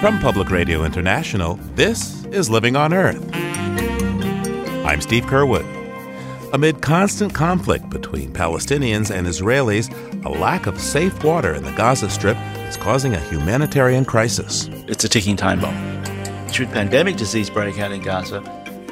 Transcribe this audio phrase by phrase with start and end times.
[0.00, 3.20] From Public Radio International, this is Living on Earth.
[4.84, 5.64] I'm Steve Curwood.
[6.52, 9.92] Amid constant conflict between Palestinians and Israelis,
[10.24, 12.36] a lack of safe water in the Gaza Strip
[12.68, 14.68] is causing a humanitarian crisis.
[14.86, 16.04] It's a ticking time bomb.
[16.52, 18.42] Should pandemic disease break out in Gaza,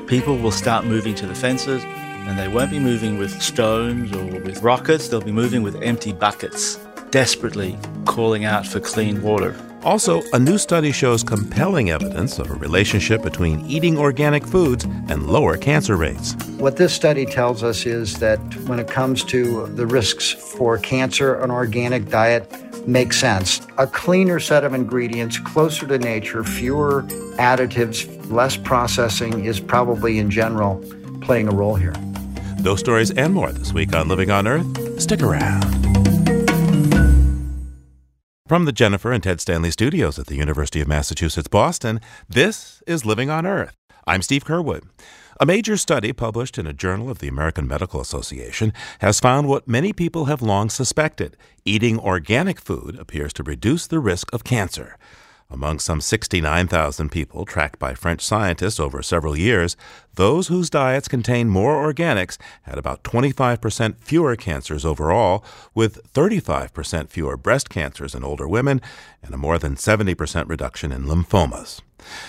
[0.09, 4.25] people will start moving to the fences and they won't be moving with stones or
[4.41, 6.84] with rockets, they'll be moving with empty buckets,
[7.15, 9.55] desperately calling out for clean water.
[9.85, 15.29] Also, a new study shows compelling evidence of a relationship between eating organic foods and
[15.29, 16.35] lower cancer rates.
[16.59, 21.37] What this study tells us is that when it comes to the risks for cancer,
[21.37, 22.53] an organic diet
[22.89, 23.61] makes sense.
[23.79, 27.05] A cleaner set of ingredients, closer to nature, fewer
[27.39, 30.85] additives, less processing is probably in general
[31.21, 31.95] playing a role here.
[32.59, 35.01] Those stories and more this week on Living on Earth.
[35.01, 35.94] Stick around.
[38.47, 41.99] From the Jennifer and Ted Stanley studios at the University of Massachusetts Boston,
[42.29, 43.75] this is Living on Earth.
[44.07, 44.83] I'm Steve Curwood.
[45.41, 49.67] A major study published in a journal of the American Medical Association has found what
[49.67, 54.99] many people have long suspected eating organic food appears to reduce the risk of cancer.
[55.55, 59.77] Among some 69,000 people tracked by French scientists over several years,
[60.17, 67.37] those whose diets contained more organics had about 25% fewer cancers overall, with 35% fewer
[67.37, 68.81] breast cancers in older women
[69.23, 71.83] and a more than 70% reduction in lymphomas.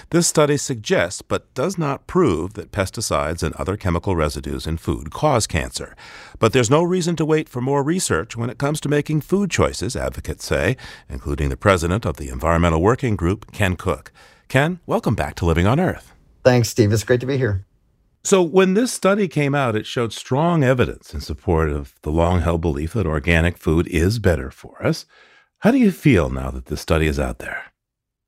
[0.09, 5.11] This study suggests, but does not prove, that pesticides and other chemical residues in food
[5.11, 5.95] cause cancer.
[6.39, 9.51] But there's no reason to wait for more research when it comes to making food
[9.51, 10.77] choices, advocates say,
[11.09, 14.11] including the president of the Environmental Working Group, Ken Cook.
[14.47, 16.13] Ken, welcome back to Living on Earth.
[16.43, 16.93] Thanks, Steve.
[16.93, 17.65] It's great to be here.
[18.23, 22.41] So, when this study came out, it showed strong evidence in support of the long
[22.41, 25.05] held belief that organic food is better for us.
[25.59, 27.65] How do you feel now that this study is out there?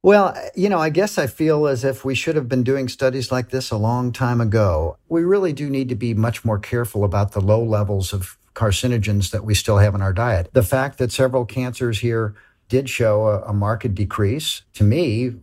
[0.04, 3.32] Well, you know, I guess I feel as if we should have been doing studies
[3.32, 4.98] like this a long time ago.
[5.10, 9.32] We really do need to be much more careful about the low levels of carcinogens
[9.32, 10.50] that we still have in our diet.
[10.54, 12.36] The fact that several cancers here
[12.70, 15.36] did show a, a marked decrease, to me,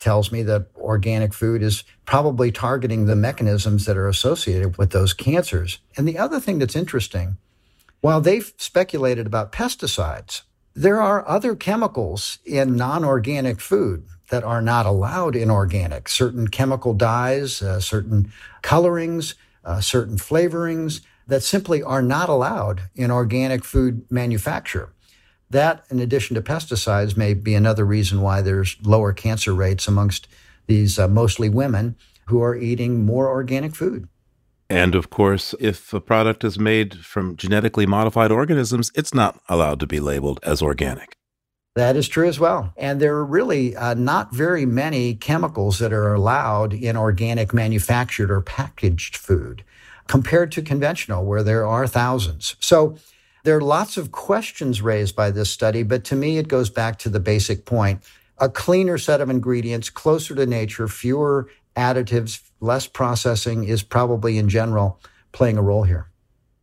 [0.00, 5.14] tells me that organic food is probably targeting the mechanisms that are associated with those
[5.14, 5.78] cancers.
[5.96, 7.38] And the other thing that's interesting,
[8.00, 10.42] while they've speculated about pesticides,
[10.74, 16.08] there are other chemicals in non organic food that are not allowed in organic.
[16.08, 23.10] Certain chemical dyes, uh, certain colorings, uh, certain flavorings that simply are not allowed in
[23.10, 24.90] organic food manufacture.
[25.50, 30.26] That, in addition to pesticides, may be another reason why there's lower cancer rates amongst
[30.66, 31.96] these uh, mostly women
[32.26, 34.08] who are eating more organic food.
[34.70, 39.80] And of course, if a product is made from genetically modified organisms, it's not allowed
[39.80, 41.16] to be labeled as organic.
[41.74, 42.72] That is true as well.
[42.76, 48.30] And there are really uh, not very many chemicals that are allowed in organic manufactured
[48.30, 49.64] or packaged food
[50.06, 52.54] compared to conventional, where there are thousands.
[52.60, 52.96] So
[53.42, 56.98] there are lots of questions raised by this study, but to me, it goes back
[57.00, 58.02] to the basic point.
[58.38, 64.48] A cleaner set of ingredients, closer to nature, fewer additives, less processing is probably in
[64.48, 65.00] general
[65.32, 66.08] playing a role here.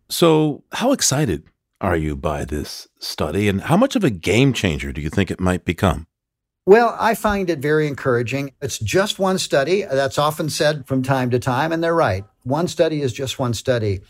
[0.10, 1.44] So, how excited
[1.80, 5.32] are you by this study, and how much of a game changer do you think
[5.32, 6.08] it might become?
[6.66, 8.54] Well, I find it very encouraging.
[8.62, 9.84] It's just one study.
[9.84, 12.24] That's often said from time to time, and they're right.
[12.44, 14.02] One study is just one study.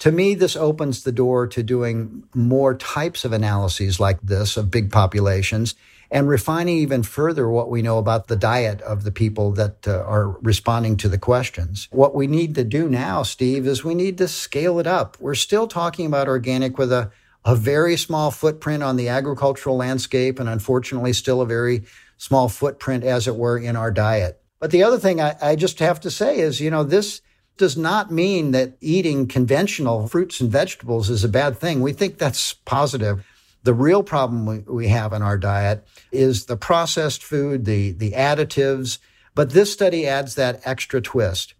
[0.00, 4.70] To me, this opens the door to doing more types of analyses like this of
[4.70, 5.74] big populations
[6.10, 10.02] and refining even further what we know about the diet of the people that uh,
[10.02, 11.88] are responding to the questions.
[11.92, 15.16] What we need to do now, Steve, is we need to scale it up.
[15.20, 17.12] We're still talking about organic with a,
[17.44, 21.84] a very small footprint on the agricultural landscape and unfortunately still a very
[22.18, 24.42] small footprint, as it were, in our diet.
[24.58, 27.22] But the other thing I, I just have to say is, you know, this
[27.56, 31.80] does not mean that eating conventional fruits and vegetables is a bad thing.
[31.80, 33.24] We think that's positive.
[33.62, 38.12] The real problem we, we have in our diet is the processed food, the, the
[38.12, 38.98] additives,
[39.34, 41.54] but this study adds that extra twist.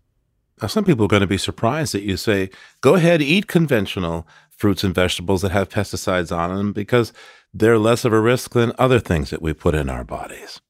[0.60, 2.50] Now, some people are going to be surprised that you say,
[2.80, 7.12] go ahead, eat conventional fruits and vegetables that have pesticides on them because
[7.54, 10.60] they're less of a risk than other things that we put in our bodies.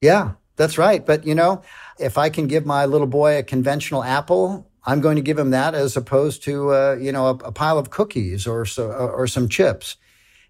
[0.00, 1.04] Yeah, that's right.
[1.04, 1.62] But, you know,
[1.98, 5.50] if I can give my little boy a conventional apple, I'm going to give him
[5.50, 9.26] that as opposed to, uh, you know, a, a, pile of cookies or, so, or
[9.26, 9.96] some chips.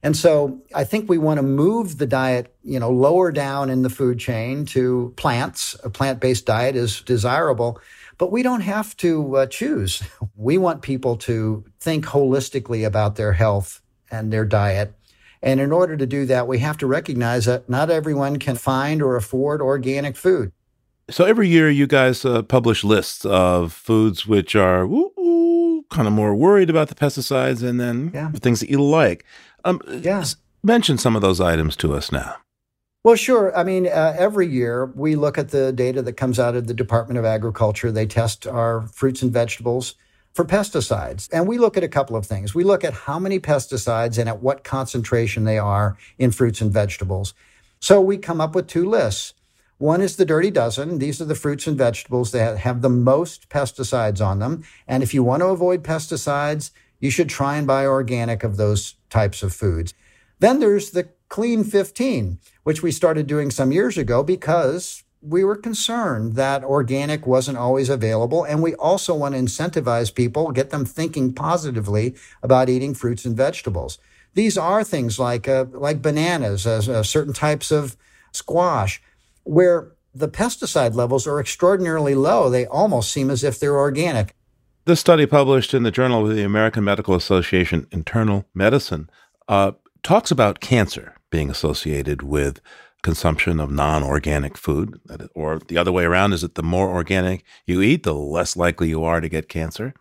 [0.02, 3.82] And so I think we want to move the diet, you know, lower down in
[3.82, 5.76] the food chain to plants.
[5.84, 7.80] A plant-based diet is desirable,
[8.18, 10.02] but we don't have to uh, choose.
[10.34, 14.94] We want people to think holistically about their health and their diet
[15.42, 19.02] And in order to do that, we have to recognize that not everyone can find
[19.02, 20.52] or afford organic food.
[21.10, 24.86] So every year, you guys uh, publish lists of foods which are
[25.92, 28.30] kind of more worried about the pesticides, and then yeah.
[28.32, 29.24] things that you like.
[29.64, 30.24] Um, yeah.
[30.64, 32.36] Mention some of those items to us now.
[33.04, 33.56] Well, sure.
[33.56, 36.74] I mean, uh, every year we look at the data that comes out of the
[36.74, 37.90] Department of Agriculture.
[37.90, 39.96] They test our fruits and vegetables
[40.34, 41.28] for pesticides.
[41.32, 42.54] And we look at a couple of things.
[42.54, 46.72] We look at how many pesticides and at what concentration they are in fruits and
[46.72, 47.34] vegetables.
[47.80, 49.34] So we come up with two lists.
[49.82, 51.00] One is the dirty dozen.
[51.00, 54.62] These are the fruits and vegetables that have the most pesticides on them.
[54.86, 56.70] And if you want to avoid pesticides,
[57.00, 59.92] you should try and buy organic of those types of foods.
[60.38, 65.56] Then there's the Clean 15, which we started doing some years ago because we were
[65.56, 68.44] concerned that organic wasn't always available.
[68.44, 73.36] And we also want to incentivize people, get them thinking positively about eating fruits and
[73.36, 73.98] vegetables.
[74.34, 77.96] These are things like, uh, like bananas, uh, uh, certain types of
[78.30, 79.02] squash,
[79.44, 82.50] where the pesticide levels are extraordinarily low.
[82.50, 84.34] They almost seem as if they're organic.
[84.84, 89.08] This study published in the Journal of the American Medical Association Internal Medicine
[89.48, 89.72] uh,
[90.02, 92.60] talks about cancer being associated with
[93.02, 95.00] consumption of non organic food.
[95.34, 98.88] Or the other way around is that the more organic you eat, the less likely
[98.88, 99.94] you are to get cancer.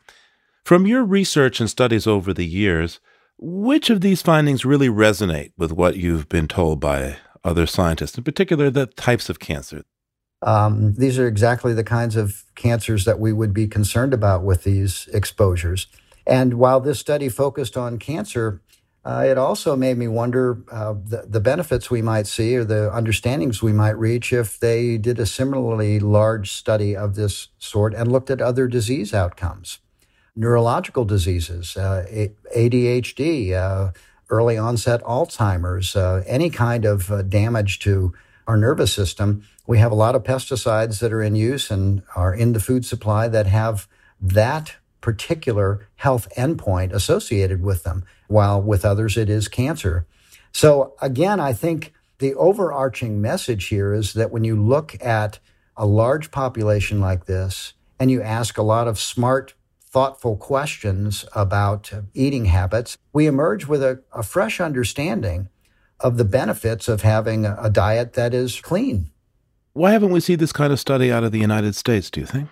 [0.64, 3.00] From your research and studies over the years,
[3.38, 8.24] which of these findings really resonate with what you've been told by other scientists, in
[8.24, 9.84] particular the types of cancer?
[10.42, 14.64] Um, these are exactly the kinds of cancers that we would be concerned about with
[14.64, 15.88] these exposures.
[16.26, 18.62] And while this study focused on cancer,
[19.04, 22.94] uh, it also made me wonder uh, the, the benefits we might see or the
[22.94, 28.12] understandings we might reach if they did a similarly large study of this sort and
[28.12, 29.80] looked at other disease outcomes,
[30.36, 32.06] neurological diseases, uh,
[32.56, 33.94] ADHD,
[34.32, 38.14] early onset Alzheimer's, uh, any kind of uh, damage to
[38.48, 39.44] our nervous system.
[39.68, 42.86] We have a lot of pesticides that are in use and are in the food
[42.86, 43.88] supply that have
[44.20, 50.06] that particular health endpoint associated with them, while with others it is cancer.
[50.52, 55.40] So again, I think the overarching message here is that when you look at
[55.76, 59.54] a large population like this and you ask a lot of smart,
[59.92, 65.50] thoughtful questions about eating habits, we emerge with a, a fresh understanding
[66.00, 69.12] of the benefits of having a, diet that is clean.
[69.74, 72.26] Why haven't we seen this kind of study out of the United States, do you
[72.26, 72.50] think?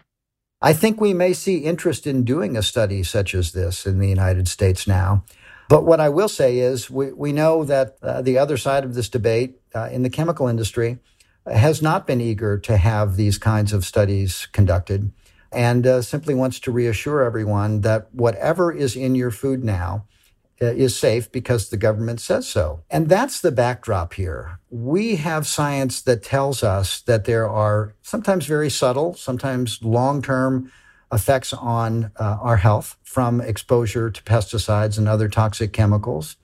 [0.62, 4.10] I think we may see interest in doing a study such as this in the
[4.10, 5.24] United States now.
[5.70, 8.94] But what I will say is we, we know that uh, the other side of
[8.94, 11.00] this debate uh, in the chemical industry
[11.46, 15.12] has not been eager to have these kinds of studies conducted
[15.52, 20.06] and uh, simply wants to reassure everyone that whatever is in your food now
[20.62, 22.84] uh, is safe because the government says so.
[22.90, 24.60] And that's the backdrop here.
[24.70, 30.72] We have science that tells us that there are sometimes very subtle, sometimes long term
[31.12, 36.36] effects on uh, our health from exposure to pesticides and other toxic chemicals.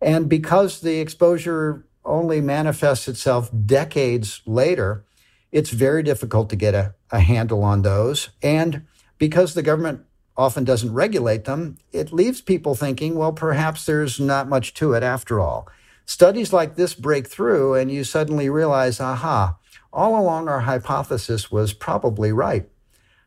[0.00, 5.04] And because the exposure only manifests itself decades later,
[5.52, 8.30] it's very difficult to get a, a handle on those.
[8.42, 8.86] And
[9.18, 10.02] because the government
[10.36, 15.02] often doesn't regulate them, it leaves people thinking, well, perhaps there's not much to it
[15.02, 15.68] after all.
[16.06, 19.56] Studies like this break through, and you suddenly realize, aha,
[19.92, 22.68] all along our hypothesis was probably right.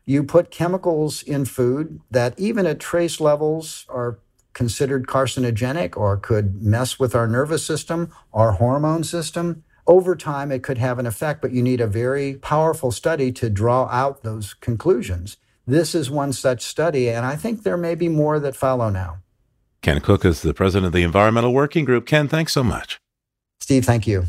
[0.04, 4.18] You put chemicals in food that, even at trace levels, are
[4.52, 9.63] considered carcinogenic or could mess with our nervous system, our hormone system.
[9.86, 13.50] Over time, it could have an effect, but you need a very powerful study to
[13.50, 15.36] draw out those conclusions.
[15.66, 19.18] This is one such study, and I think there may be more that follow now.
[19.82, 22.06] Ken Cook is the president of the Environmental Working Group.
[22.06, 22.98] Ken, thanks so much.
[23.60, 24.24] Steve, thank you.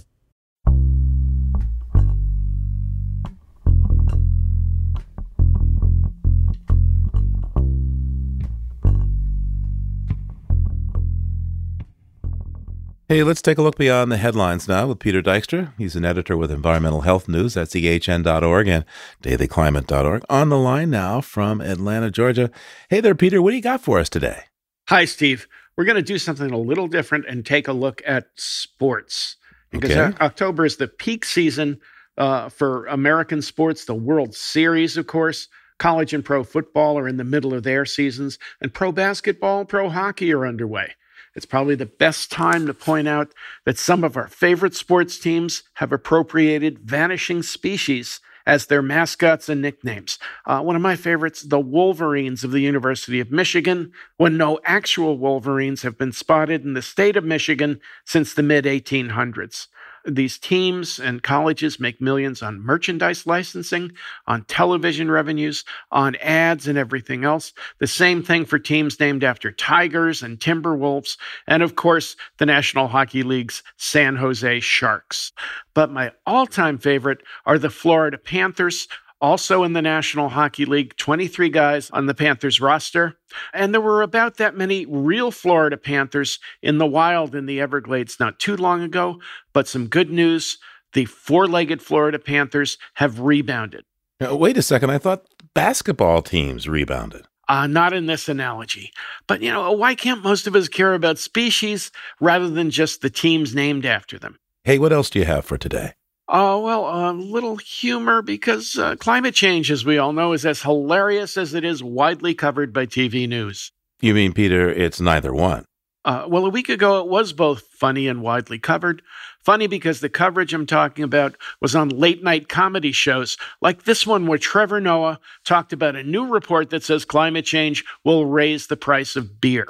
[13.07, 15.73] Hey, let's take a look beyond the headlines now with Peter Dykstra.
[15.77, 18.83] He's an editor with Environmental Health News at ehn.org and
[19.21, 20.23] dailyclimate.org.
[20.27, 22.49] On the line now from Atlanta, Georgia.
[22.89, 23.43] Hey there, Peter.
[23.43, 24.45] What do you got for us today?
[24.89, 25.47] Hi, Steve.
[25.77, 29.35] We're going to do something a little different and take a look at sports
[29.69, 30.17] because okay.
[30.19, 31.79] October is the peak season
[32.17, 33.85] uh, for American sports.
[33.85, 35.47] The World Series, of course.
[35.77, 39.89] College and pro football are in the middle of their seasons, and pro basketball, pro
[39.89, 40.95] hockey are underway.
[41.35, 43.33] It's probably the best time to point out
[43.65, 49.61] that some of our favorite sports teams have appropriated vanishing species as their mascots and
[49.61, 50.19] nicknames.
[50.45, 55.17] Uh, one of my favorites, the Wolverines of the University of Michigan, when no actual
[55.17, 59.67] Wolverines have been spotted in the state of Michigan since the mid 1800s.
[60.07, 63.91] These teams and colleges make millions on merchandise licensing,
[64.27, 67.53] on television revenues, on ads, and everything else.
[67.79, 72.87] The same thing for teams named after Tigers and Timberwolves, and of course, the National
[72.87, 75.31] Hockey League's San Jose Sharks.
[75.73, 78.87] But my all time favorite are the Florida Panthers,
[79.21, 83.17] also in the National Hockey League, 23 guys on the Panthers roster.
[83.53, 88.19] And there were about that many real Florida Panthers in the wild in the Everglades
[88.19, 89.19] not too long ago.
[89.53, 90.57] But some good news
[90.93, 93.83] the four legged Florida Panthers have rebounded.
[94.19, 94.91] Now, wait a second.
[94.91, 97.25] I thought basketball teams rebounded.
[97.47, 98.91] Uh, not in this analogy.
[99.27, 103.09] But, you know, why can't most of us care about species rather than just the
[103.09, 104.39] teams named after them?
[104.63, 105.93] Hey, what else do you have for today?
[106.27, 110.63] Oh, well, a little humor because uh, climate change, as we all know, is as
[110.63, 113.71] hilarious as it is widely covered by TV news.
[114.01, 115.65] You mean, Peter, it's neither one?
[116.03, 119.01] Uh, well, a week ago, it was both funny and widely covered.
[119.43, 124.05] Funny because the coverage I'm talking about was on late night comedy shows, like this
[124.05, 128.67] one where Trevor Noah talked about a new report that says climate change will raise
[128.67, 129.67] the price of beer.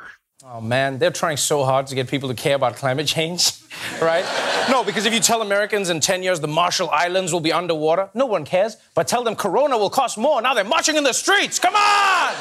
[0.47, 3.51] Oh man, they're trying so hard to get people to care about climate change,
[4.01, 4.23] right?
[4.69, 8.11] no, because if you tell Americans in 10 years the Marshall Islands will be underwater,
[8.13, 8.77] no one cares.
[8.93, 11.57] But tell them Corona will cost more, now they're marching in the streets.
[11.57, 12.35] Come on!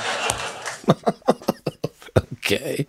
[2.34, 2.86] okay.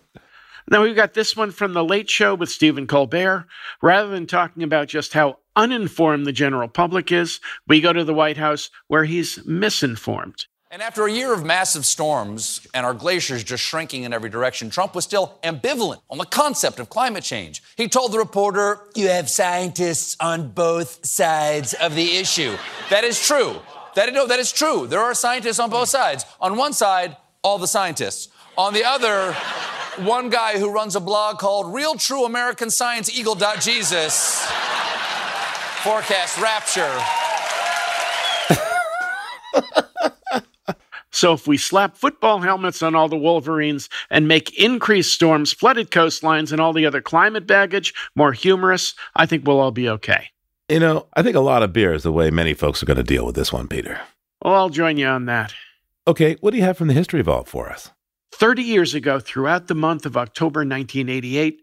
[0.68, 3.46] Now we've got this one from The Late Show with Stephen Colbert.
[3.80, 8.12] Rather than talking about just how uninformed the general public is, we go to the
[8.12, 10.44] White House where he's misinformed.
[10.76, 14.68] And after a year of massive storms and our glaciers just shrinking in every direction,
[14.68, 17.62] Trump was still ambivalent on the concept of climate change.
[17.78, 22.58] He told the reporter, You have scientists on both sides of the issue.
[22.90, 23.56] that is true.
[23.94, 24.86] That, no, that is true.
[24.86, 26.26] There are scientists on both sides.
[26.42, 28.28] On one side, all the scientists.
[28.58, 29.32] On the other,
[30.04, 34.46] one guy who runs a blog called Real True American Science Eagle.Jesus
[35.82, 37.00] forecast rapture.
[41.16, 45.90] So if we slap football helmets on all the Wolverines and make increased storms, flooded
[45.90, 50.28] coastlines, and all the other climate baggage more humorous, I think we'll all be okay.
[50.68, 52.98] You know, I think a lot of beer is the way many folks are going
[52.98, 53.98] to deal with this one, Peter.
[54.44, 55.54] Well, I'll join you on that.
[56.06, 57.92] Okay, what do you have from the History Vault for us?
[58.32, 61.62] 30 years ago, throughout the month of October 1988,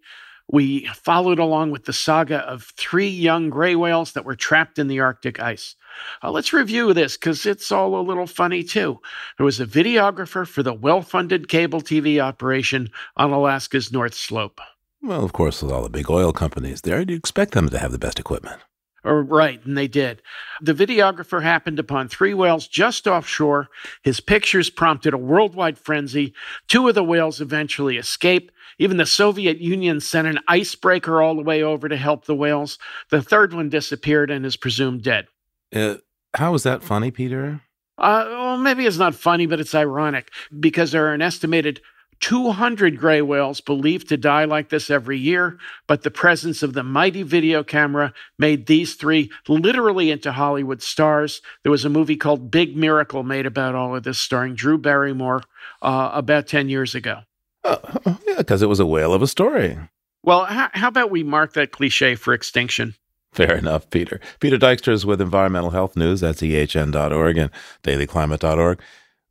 [0.52, 4.88] we followed along with the saga of three young gray whales that were trapped in
[4.88, 5.76] the Arctic ice.
[6.24, 9.00] Uh, let's review this because it's all a little funny too.
[9.38, 14.62] There was a videographer for the well funded cable TV operation on Alaska's North Slope.
[15.02, 17.92] Well, of course, with all the big oil companies there, you'd expect them to have
[17.92, 18.62] the best equipment.
[19.06, 20.22] Oh, right, and they did.
[20.62, 23.68] The videographer happened upon three whales just offshore.
[24.02, 26.34] His pictures prompted a worldwide frenzy.
[26.70, 28.50] Two of the whales eventually escape.
[28.80, 32.80] Even the Soviet Union sent an icebreaker all the way over to help the whales.
[33.10, 35.28] The third one disappeared and is presumed dead.
[35.74, 35.96] Uh,
[36.34, 37.62] how is that funny, Peter?
[37.98, 41.82] Uh, well, maybe it's not funny, but it's ironic because there are an estimated
[42.20, 46.84] 200 gray whales believed to die like this every year, but the presence of the
[46.84, 51.42] mighty video camera made these three literally into Hollywood stars.
[51.64, 55.44] There was a movie called Big Miracle made about all of this, starring Drew Barrymore,
[55.82, 57.20] uh, about 10 years ago.
[57.64, 57.78] Uh,
[58.26, 59.78] yeah, because it was a whale of a story.
[60.24, 62.96] Well, how, how about we mark that cliche for extinction?
[63.34, 64.20] Fair enough, Peter.
[64.40, 66.22] Peter Dykstra is with Environmental Health News.
[66.22, 67.52] That's ehn.org and
[67.84, 68.80] dailyclimate.org.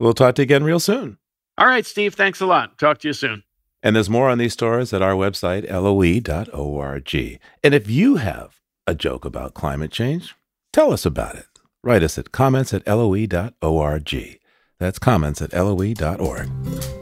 [0.00, 1.18] We'll talk to you again real soon.
[1.56, 2.14] All right, Steve.
[2.14, 2.78] Thanks a lot.
[2.78, 3.44] Talk to you soon.
[3.82, 7.40] And there's more on these stories at our website, loe.org.
[7.64, 10.34] And if you have a joke about climate change,
[10.72, 11.46] tell us about it.
[11.84, 14.38] Write us at comments at loe.org.
[14.78, 17.01] That's comments at loe.org.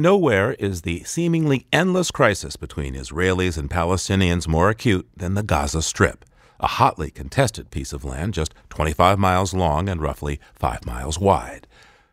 [0.00, 5.82] Nowhere is the seemingly endless crisis between Israelis and Palestinians more acute than the Gaza
[5.82, 6.24] Strip,
[6.58, 11.66] a hotly contested piece of land just 25 miles long and roughly 5 miles wide.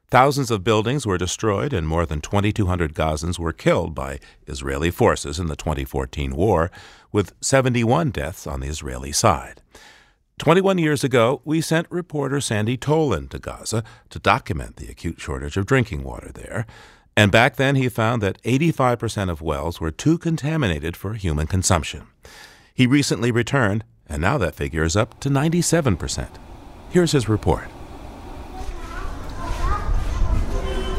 [0.10, 5.40] Thousands of buildings were destroyed and more than 2,200 Gazans were killed by Israeli forces
[5.40, 6.70] in the 2014 war,
[7.14, 9.62] with 71 deaths on the Israeli side.
[10.40, 15.56] 21 years ago, we sent reporter Sandy Tolan to Gaza to document the acute shortage
[15.56, 16.66] of drinking water there.
[17.18, 22.06] And back then, he found that 85% of wells were too contaminated for human consumption.
[22.76, 26.30] He recently returned, and now that figure is up to 97%.
[26.92, 27.70] Here's his report.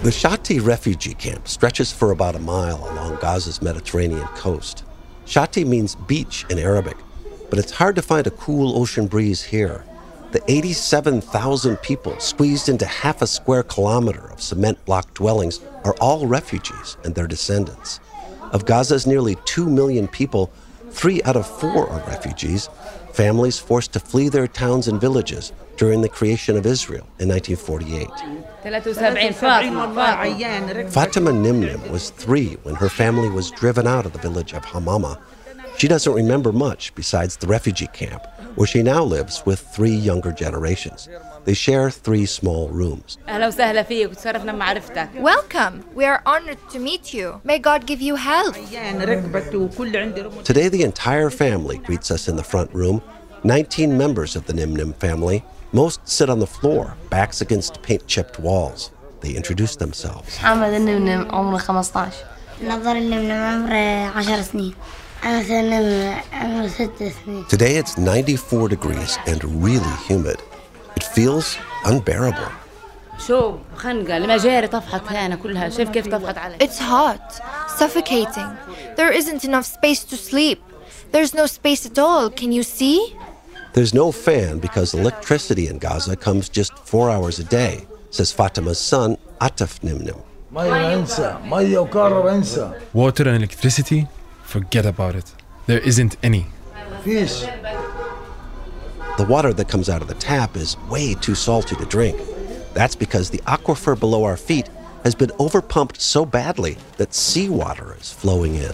[0.03, 4.83] The Shati refugee camp stretches for about a mile along Gaza's Mediterranean coast.
[5.25, 6.97] Shati means beach in Arabic,
[7.49, 9.85] but it's hard to find a cool ocean breeze here.
[10.30, 16.26] The 87,000 people squeezed into half a square kilometer of cement block dwellings are all
[16.26, 17.99] refugees and their descendants.
[18.52, 20.52] Of Gaza's nearly 2 million people,
[20.90, 22.68] three out of four are refugees,
[23.14, 28.08] families forced to flee their towns and villages during the creation of Israel in 1948.
[30.90, 35.18] Fatima Nimnim was three when her family was driven out of the village of Hamama.
[35.78, 38.26] She doesn't remember much besides the refugee camp,
[38.59, 41.09] where she now lives with three younger generations.
[41.45, 43.17] They share three small rooms.
[45.15, 45.85] Welcome.
[45.95, 47.41] We are honored to meet you.
[47.45, 48.59] May God give you health.
[50.43, 53.00] Today, the entire family greets us in the front room
[53.45, 58.41] 19 members of the Nimnim family, most sit on the floor, backs against paint chipped
[58.41, 58.91] walls.
[59.21, 60.37] They introduce themselves.
[67.49, 70.41] Today it's 94 degrees and really humid.
[70.97, 72.49] It feels unbearable.
[73.19, 73.61] So
[76.61, 77.41] it's hot,
[77.77, 78.57] suffocating.
[78.97, 80.63] There isn't enough space to sleep.
[81.11, 82.31] There's no space at all.
[82.31, 83.17] Can you see?
[83.73, 88.79] There's no fan because electricity in Gaza comes just four hours a day, says Fatima's
[88.79, 90.23] son, Ataf Nimnim.
[92.95, 94.07] Water and electricity,
[94.49, 95.35] forget about it.
[95.67, 96.47] There isn't any.
[99.19, 102.19] The water that comes out of the tap is way too salty to drink.
[102.73, 104.71] That's because the aquifer below our feet
[105.05, 108.73] has been overpumped so badly that seawater is flowing in.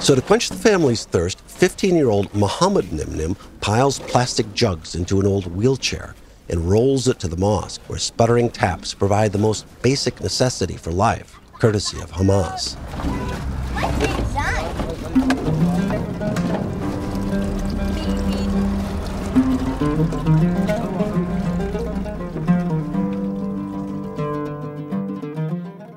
[0.00, 5.20] So, to quench the family's thirst, 15 year old Muhammad Nimnim piles plastic jugs into
[5.20, 6.14] an old wheelchair
[6.48, 10.90] and rolls it to the mosque, where sputtering taps provide the most basic necessity for
[10.90, 12.76] life, courtesy of Hamas.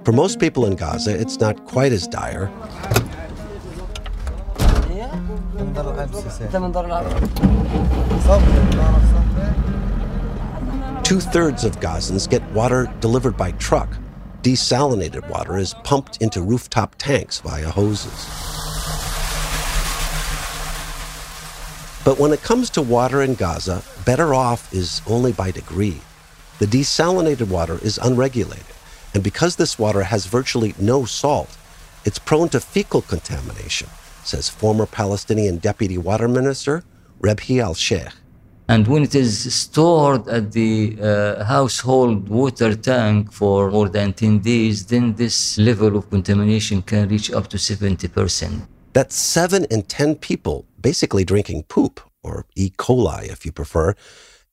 [0.06, 2.52] For most people in Gaza, it's not quite as dire.
[11.02, 13.90] Two thirds of Gazans get water delivered by truck.
[14.46, 18.14] Desalinated water is pumped into rooftop tanks via hoses.
[22.06, 26.00] But when it comes to water in Gaza, better off is only by degree.
[26.60, 28.76] The desalinated water is unregulated,
[29.16, 31.58] and because this water has virtually no salt,
[32.06, 33.90] it's prone to fecal contamination
[34.24, 36.84] says former Palestinian Deputy Water Minister
[37.20, 38.14] Rebhi al Sheikh.
[38.68, 44.40] And when it is stored at the uh, household water tank for more than 10
[44.40, 48.68] days, then this level of contamination can reach up to 70%.
[48.94, 52.72] That's 7 in 10 people basically drinking poop, or E.
[52.72, 53.94] coli if you prefer.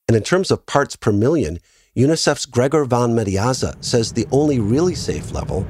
[0.07, 1.59] And in terms of parts per million,
[1.95, 5.65] UNICEF's Gregor von Medeazza says the only really safe level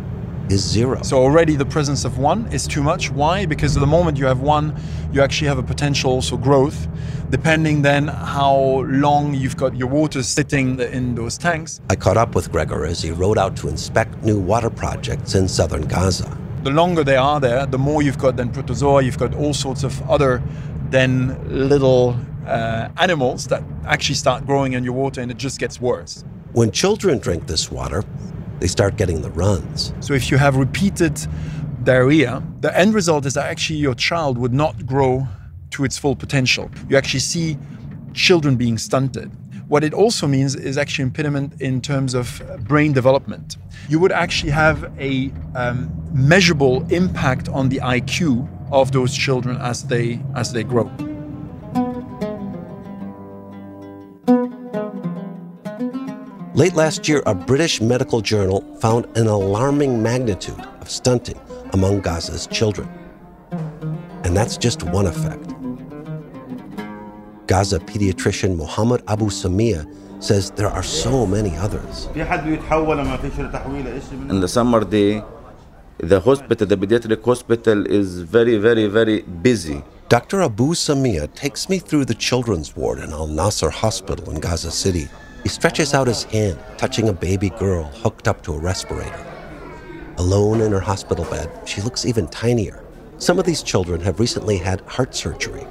[0.49, 1.01] is zero.
[1.01, 3.11] So already the presence of one is too much.
[3.11, 3.45] Why?
[3.45, 4.75] Because the moment you have one,
[5.11, 6.87] you actually have a potential also growth,
[7.29, 11.81] depending then how long you've got your water sitting in those tanks.
[11.89, 15.47] I caught up with Gregor as he rode out to inspect new water projects in
[15.47, 16.37] southern Gaza.
[16.63, 19.83] The longer they are there, the more you've got then protozoa, you've got all sorts
[19.83, 20.41] of other
[20.89, 25.81] then little uh, animals that actually start growing in your water and it just gets
[25.81, 26.23] worse.
[26.53, 28.03] When children drink this water,
[28.59, 29.93] they start getting the runs.
[29.99, 31.19] So if you have repeated
[31.83, 35.27] diarrhea, the end result is that actually your child would not grow
[35.71, 36.69] to its full potential.
[36.89, 37.57] You actually see
[38.13, 39.31] children being stunted.
[39.67, 43.57] What it also means is actually impediment in terms of brain development.
[43.89, 49.83] You would actually have a um, measurable impact on the IQ of those children as
[49.83, 50.91] they as they grow.
[56.55, 61.39] Late last year, a British medical journal found an alarming magnitude of stunting
[61.73, 62.87] among Gaza's children.
[64.23, 65.47] And that's just one effect.
[67.47, 69.91] Gaza pediatrician Mohammed Abu Samia
[70.23, 72.05] says there are so many others.
[72.13, 72.21] In
[74.39, 75.23] the summer day,
[75.97, 79.83] the hospital, the pediatric hospital, is very, very, very busy.
[80.07, 80.43] Dr.
[80.43, 85.07] Abu Samia takes me through the children's ward in Al Nasser Hospital in Gaza City.
[85.43, 89.25] He stretches out his hand, touching a baby girl hooked up to a respirator.
[90.17, 92.81] Alone in her hospital bed, she looks even tinier.
[93.17, 95.67] Some of these children have recently had heart surgery.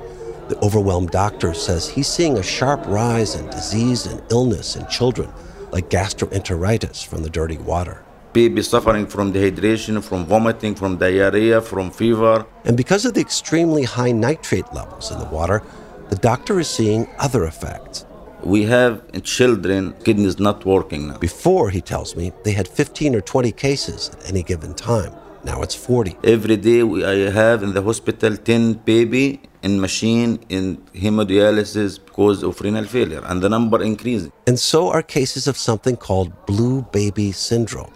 [0.48, 5.32] The overwhelmed doctor says he's seeing a sharp rise in disease and illness in children,
[5.70, 8.04] like gastroenteritis from the dirty water.
[8.34, 12.44] Babies suffering from dehydration, from vomiting, from diarrhea, from fever.
[12.64, 15.62] And because of the extremely high nitrate levels in the water,
[16.10, 18.04] the doctor is seeing other effects.
[18.44, 21.18] We have children, kidneys not working now.
[21.18, 25.14] Before, he tells me, they had 15 or 20 cases at any given time.
[25.44, 26.16] Now it's 40.
[26.24, 32.42] Every day we, I have in the hospital 10 baby in machine in hemodialysis because
[32.42, 34.32] of renal failure and the number increasing.
[34.46, 37.92] And so are cases of something called blue baby syndrome.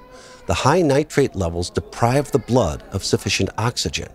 [0.47, 4.09] The high nitrate levels deprive the blood of sufficient oxygen.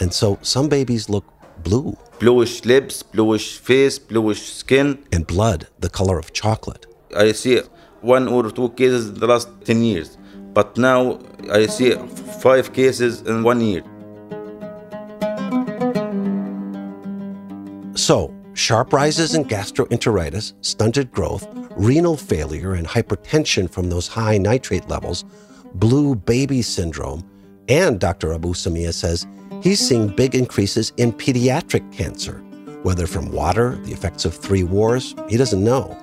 [0.00, 1.24] And so some babies look
[1.62, 1.96] blue.
[2.18, 5.04] Bluish lips, bluish face, bluish skin.
[5.12, 6.86] And blood, the color of chocolate.
[7.16, 7.60] I see
[8.00, 10.18] one or two cases in the last 10 years.
[10.54, 11.94] But now I see
[12.40, 13.82] five cases in one year.
[17.96, 24.88] So, sharp rises in gastroenteritis, stunted growth, renal failure, and hypertension from those high nitrate
[24.88, 25.24] levels,
[25.74, 27.24] blue baby syndrome,
[27.68, 28.32] and Dr.
[28.34, 29.26] Abu Samia says
[29.62, 32.38] he's seeing big increases in pediatric cancer.
[32.82, 35.96] Whether from water, the effects of three wars, he doesn't know.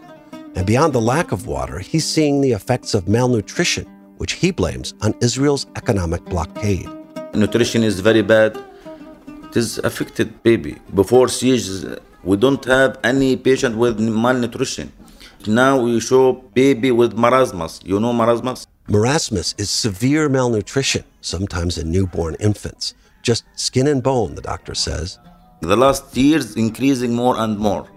[0.55, 3.85] And beyond the lack of water, he's seeing the effects of malnutrition,
[4.17, 6.89] which he blames on Israel's economic blockade.
[7.33, 8.57] Nutrition is very bad.
[9.49, 10.77] It is affected baby.
[10.95, 11.67] Before siege,
[12.23, 14.91] we don't have any patient with malnutrition.
[15.47, 17.85] Now we show baby with marasmus.
[17.85, 18.67] You know marasmus?
[18.87, 22.93] Marasmus is severe malnutrition, sometimes in newborn infants.
[23.21, 25.19] Just skin and bone, the doctor says.
[25.62, 27.88] The last years increasing more and more.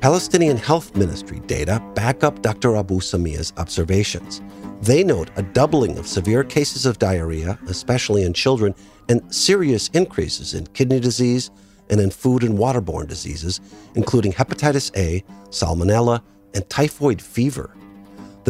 [0.00, 2.74] Palestinian Health Ministry data back up Dr.
[2.76, 4.40] Abu Samia's observations.
[4.80, 8.74] They note a doubling of severe cases of diarrhea, especially in children,
[9.10, 11.50] and serious increases in kidney disease
[11.90, 13.60] and in food and waterborne diseases,
[13.94, 16.22] including hepatitis A, salmonella,
[16.54, 17.76] and typhoid fever.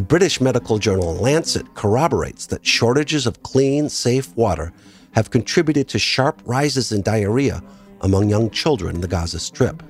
[0.00, 4.72] The British medical journal Lancet corroborates that shortages of clean, safe water
[5.12, 7.62] have contributed to sharp rises in diarrhea
[8.00, 9.82] among young children in the Gaza Strip.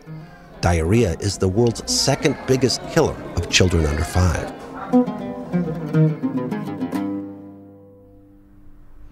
[0.63, 4.53] Diarrhea is the world's second biggest killer of children under five.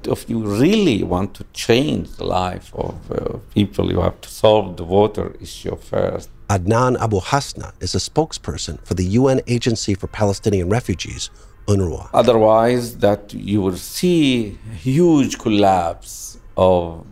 [0.02, 4.76] If you really want to change the life of uh, people, you have to solve
[4.76, 6.28] the water issue first.
[6.48, 11.28] Adnan Abu Hasna is a spokesperson for the UN Agency for Palestinian Refugees,
[11.66, 12.08] UNRWA.
[12.14, 17.04] Otherwise, that you will see huge collapse of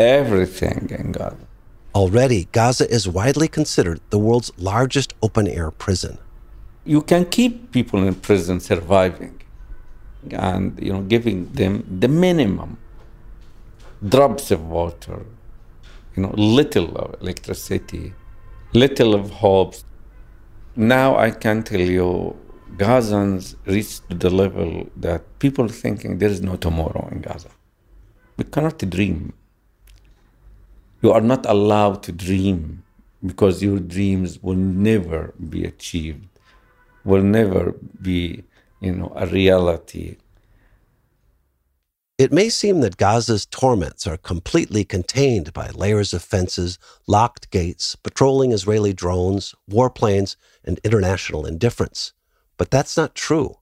[0.00, 1.36] everything in Gaza.
[1.94, 6.18] Already, Gaza is widely considered the world's largest open air prison.
[6.84, 9.40] You can keep people in prison surviving
[10.30, 12.78] and you know giving them the minimum
[14.08, 15.24] drops of water,
[16.16, 18.12] you know, little of electricity,
[18.72, 19.74] little of hope.
[20.76, 22.36] Now I can tell you
[22.76, 27.50] Gazans reached the level that people thinking there is no tomorrow in Gaza.
[28.36, 29.34] We cannot dream
[31.02, 32.84] you are not allowed to dream
[33.26, 36.28] because your dreams will never be achieved,
[37.04, 38.44] will never be,
[38.80, 40.16] you know, a reality.
[42.18, 47.96] It may seem that Gaza's torments are completely contained by layers of fences, locked gates,
[47.96, 52.12] patrolling Israeli drones, warplanes, and international indifference.
[52.58, 53.56] But that's not true.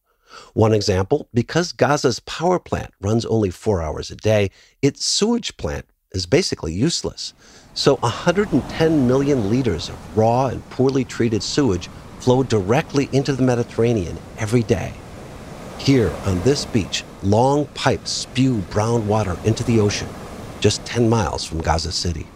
[0.52, 4.50] One example because Gaza's power plant runs only four hours a day,
[4.82, 7.34] its sewage plant is basically useless.
[7.74, 14.18] So 110 million liters of raw and poorly treated sewage flow directly into the Mediterranean
[14.38, 14.92] every day.
[15.80, 20.08] Here on this beach, long pipes spew brown water into the ocean,
[20.60, 22.26] just 10 miles from Gaza City.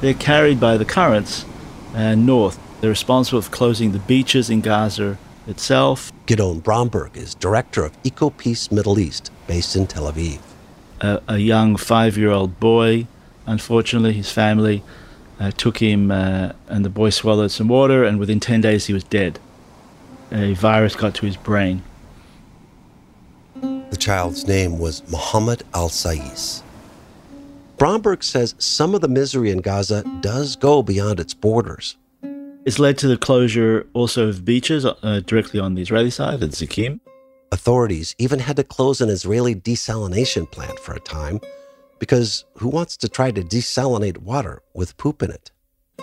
[0.00, 1.46] They're carried by the currents
[1.94, 2.58] and north.
[2.80, 5.16] They're responsible for closing the beaches in Gaza
[5.46, 6.12] itself.
[6.26, 10.40] Gidon Bromberg is director of EcoPeace Middle East, based in Tel Aviv
[11.00, 13.06] a, a young five year old boy.
[13.46, 14.82] Unfortunately, his family
[15.38, 18.92] uh, took him, uh, and the boy swallowed some water, and within 10 days, he
[18.92, 19.38] was dead.
[20.32, 21.82] A virus got to his brain.
[23.60, 26.62] The child's name was Muhammad al Sais.
[27.76, 31.96] Bromberg says some of the misery in Gaza does go beyond its borders.
[32.64, 36.50] It's led to the closure also of beaches uh, directly on the Israeli side at
[36.50, 37.00] Zikim.
[37.52, 41.40] Authorities even had to close an Israeli desalination plant for a time
[42.00, 45.52] because who wants to try to desalinate water with poop in it?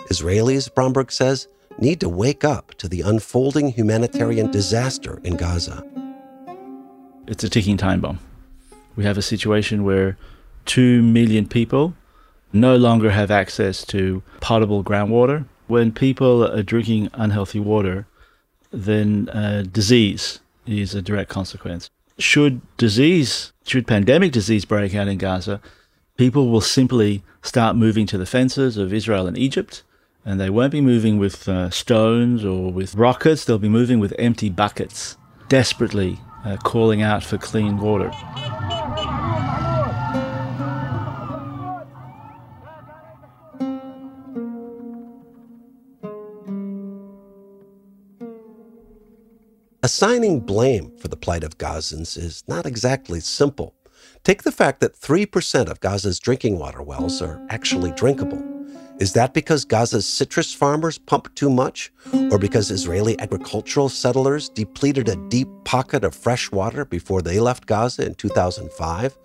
[0.08, 5.84] Israelis, Bromberg says, need to wake up to the unfolding humanitarian disaster in Gaza.
[7.26, 8.18] It's a ticking time bomb.
[8.96, 10.16] We have a situation where
[10.66, 11.94] 2 million people
[12.52, 15.46] no longer have access to potable groundwater.
[15.66, 18.06] When people are drinking unhealthy water,
[18.70, 21.90] then uh, disease is a direct consequence.
[22.18, 25.60] Should disease, should pandemic disease break out in Gaza,
[26.16, 29.82] people will simply start moving to the fences of Israel and Egypt,
[30.24, 34.14] and they won't be moving with uh, stones or with rockets, they'll be moving with
[34.18, 35.16] empty buckets,
[35.48, 38.10] desperately uh, calling out for clean water.
[49.82, 53.74] Assigning blame for the plight of Gazans is not exactly simple.
[54.22, 58.53] Take the fact that 3% of Gaza's drinking water wells are actually drinkable.
[59.00, 61.92] Is that because Gaza's citrus farmers pump too much?
[62.30, 67.66] Or because Israeli agricultural settlers depleted a deep pocket of fresh water before they left
[67.66, 69.18] Gaza in 2005?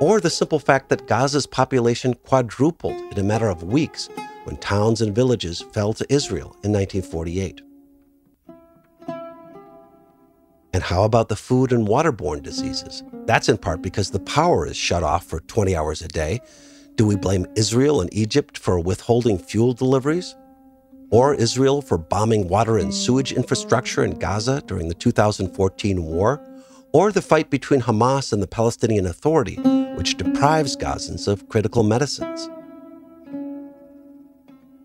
[0.00, 4.08] Or the simple fact that Gaza's population quadrupled in a matter of weeks
[4.44, 7.60] when towns and villages fell to Israel in 1948?
[10.72, 13.02] And how about the food and waterborne diseases?
[13.26, 16.40] That's in part because the power is shut off for 20 hours a day.
[17.00, 20.36] Do we blame Israel and Egypt for withholding fuel deliveries?
[21.08, 26.46] Or Israel for bombing water and sewage infrastructure in Gaza during the 2014 war?
[26.92, 29.56] Or the fight between Hamas and the Palestinian Authority,
[29.96, 32.50] which deprives Gazans of critical medicines?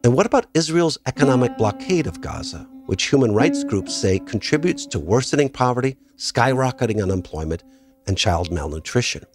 [0.05, 4.99] And what about Israel's economic blockade of Gaza, which human rights groups say contributes to
[4.99, 7.65] worsening poverty, skyrocketing unemployment,
[8.07, 9.25] and child malnutrition.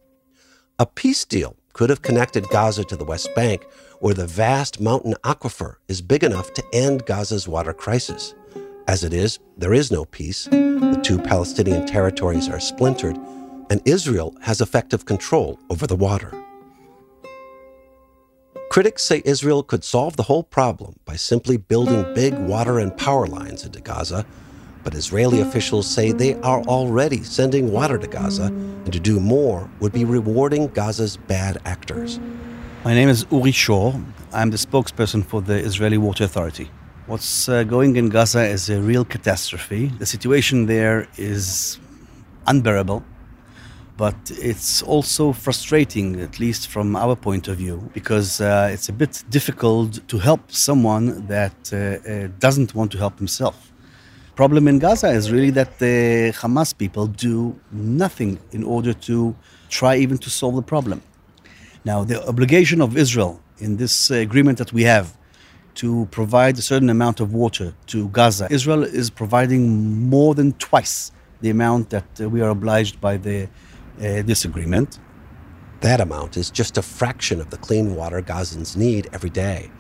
[0.79, 3.67] A peace deal could have connected Gaza to the West Bank,
[4.01, 8.35] where the vast mountain aquifer is big enough to end Gaza's water crisis.
[8.89, 10.47] As it is, there is no peace.
[10.47, 13.17] The two Palestinian territories are splintered,
[13.71, 16.33] and Israel has effective control over the water.
[18.71, 23.27] Critics say Israel could solve the whole problem by simply building big water and power
[23.27, 24.25] lines into Gaza,
[24.85, 28.47] but Israeli officials say they are already sending water to Gaza,
[28.85, 32.19] and to do more would be rewarding Gaza's bad actors.
[32.85, 33.95] My name is Uri Shor.
[34.33, 36.71] I'm the spokesperson for the Israeli Water Authority.
[37.07, 39.87] What's uh, going in Gaza is a real catastrophe.
[39.99, 41.79] The situation there is
[42.47, 43.05] unbearable
[44.01, 48.95] but it's also frustrating, at least from our point of view, because uh, it's a
[48.95, 53.70] bit difficult to help someone that uh, uh, doesn't want to help himself.
[54.41, 59.37] The problem in Gaza is really that the Hamas people do nothing in order to
[59.69, 61.03] try even to solve the problem.
[61.85, 65.15] Now, the obligation of Israel in this agreement that we have
[65.83, 71.13] to provide a certain amount of water to Gaza, Israel is providing more than twice
[71.43, 75.01] the amount that we are obliged by the uh, disagreement.
[75.81, 79.71] That amount is just a fraction of the clean water Gazans need every day.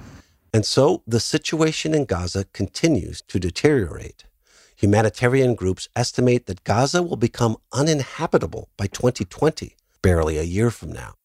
[0.52, 4.24] And so the situation in Gaza continues to deteriorate.
[4.80, 11.16] Humanitarian groups estimate that Gaza will become uninhabitable by 2020, barely a year from now.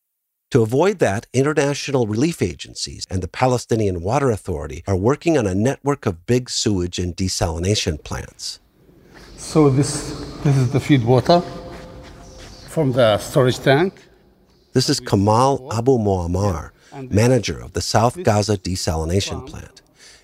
[0.52, 5.56] To avoid that, international relief agencies and the Palestinian Water Authority are working on a
[5.56, 8.60] network of big sewage and desalination plants.
[9.38, 9.90] So this
[10.44, 11.42] this is the feed water
[12.68, 13.94] from the storage tank.
[14.74, 16.72] This is Kamal Abu Muammar,
[17.10, 19.82] manager of the South Gaza desalination plant.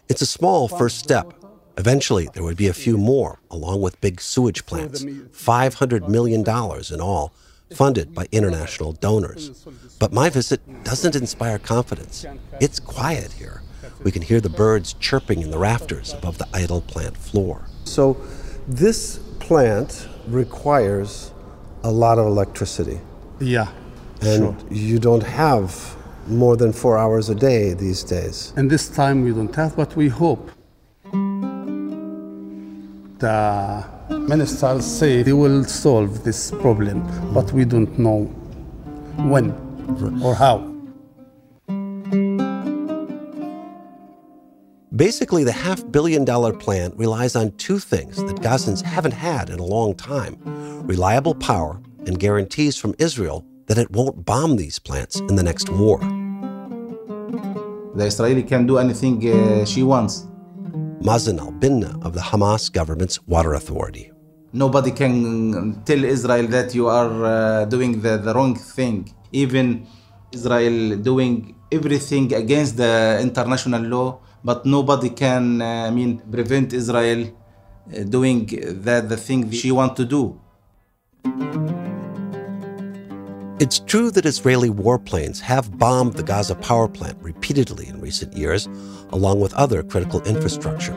[0.10, 1.41] It's a small first step.
[1.78, 7.02] Eventually, there would be a few more, along with big sewage plants, $500 million in
[7.02, 7.34] all,
[7.74, 9.66] funded by international donors.
[10.00, 12.26] But my visit doesn't inspire confidence.
[12.60, 13.62] It's quiet here.
[14.04, 17.66] We can hear the birds chirping in the rafters above the idle plant floor.
[17.84, 18.18] So,
[18.68, 21.32] this plant requires
[21.84, 23.00] a lot of electricity.
[23.40, 23.72] Yeah.
[24.22, 24.58] And sure.
[24.70, 25.96] you don't have
[26.28, 28.54] more than four hours a day these days.
[28.56, 30.52] And this time we don't have, but we hope.
[33.22, 37.06] The ministers say they will solve this problem,
[37.36, 38.24] but we don't know
[39.30, 39.52] when
[40.24, 40.58] or how.
[44.96, 49.60] Basically, the half billion dollar plan relies on two things that Gazans haven't had in
[49.60, 50.38] a long time
[50.88, 55.70] reliable power and guarantees from Israel that it won't bomb these plants in the next
[55.70, 56.00] war.
[57.94, 60.26] The Israeli can do anything uh, she wants.
[61.02, 64.12] Mazen al Binna of the Hamas government's water authority.
[64.54, 69.12] Nobody can tell Israel that you are uh, doing the, the wrong thing.
[69.32, 69.88] Even
[70.32, 77.22] Israel doing everything against the international law, but nobody can, uh, I mean, prevent Israel
[77.26, 80.40] uh, doing the, the thing she want to do.
[83.64, 88.68] It's true that Israeli warplanes have bombed the Gaza power plant repeatedly in recent years,
[89.14, 90.96] along with other critical infrastructure.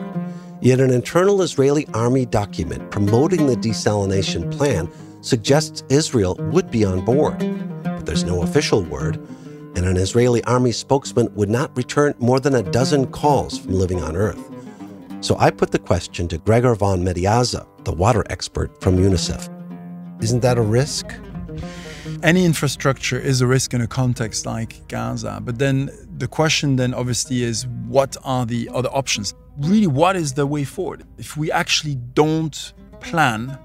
[0.61, 4.89] Yet an internal Israeli army document promoting the desalination plan
[5.21, 7.39] suggests Israel would be on board.
[7.83, 9.17] But there's no official word,
[9.75, 14.01] and an Israeli army spokesman would not return more than a dozen calls from living
[14.01, 14.43] on Earth.
[15.21, 19.49] So I put the question to Gregor von Medeazza, the water expert from UNICEF.
[20.23, 21.07] Isn't that a risk?
[22.23, 25.41] Any infrastructure is a risk in a context like Gaza.
[25.43, 29.33] But then the question then obviously is what are the other options?
[29.57, 31.03] Really, what is the way forward?
[31.17, 33.57] If we actually don't plan,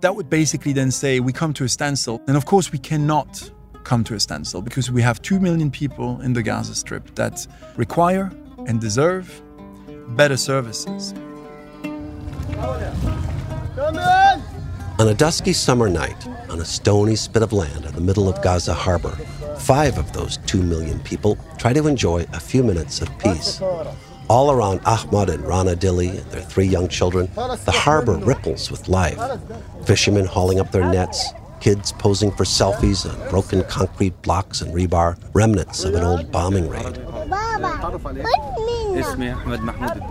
[0.00, 2.20] that would basically then say we come to a standstill.
[2.26, 3.50] And of course, we cannot
[3.84, 7.46] come to a standstill because we have 2 million people in the Gaza Strip that
[7.76, 8.32] require
[8.66, 9.42] and deserve
[10.10, 11.14] better services.
[14.98, 18.42] On a dusky summer night, on a stony spit of land in the middle of
[18.42, 19.16] Gaza harbor,
[19.60, 23.60] five of those two million people try to enjoy a few minutes of peace.
[24.28, 28.88] All around Ahmad and Rana Dili and their three young children, the harbor ripples with
[28.88, 29.20] life.
[29.84, 35.18] Fishermen hauling up their nets, kids posing for selfies on broken concrete blocks and rebar,
[35.34, 36.98] remnants of an old bombing raid.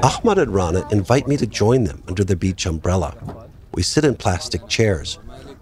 [0.03, 3.15] Ahmad and Rana invite me to join them under the beach umbrella.
[3.73, 5.17] We sit in plastic chairs.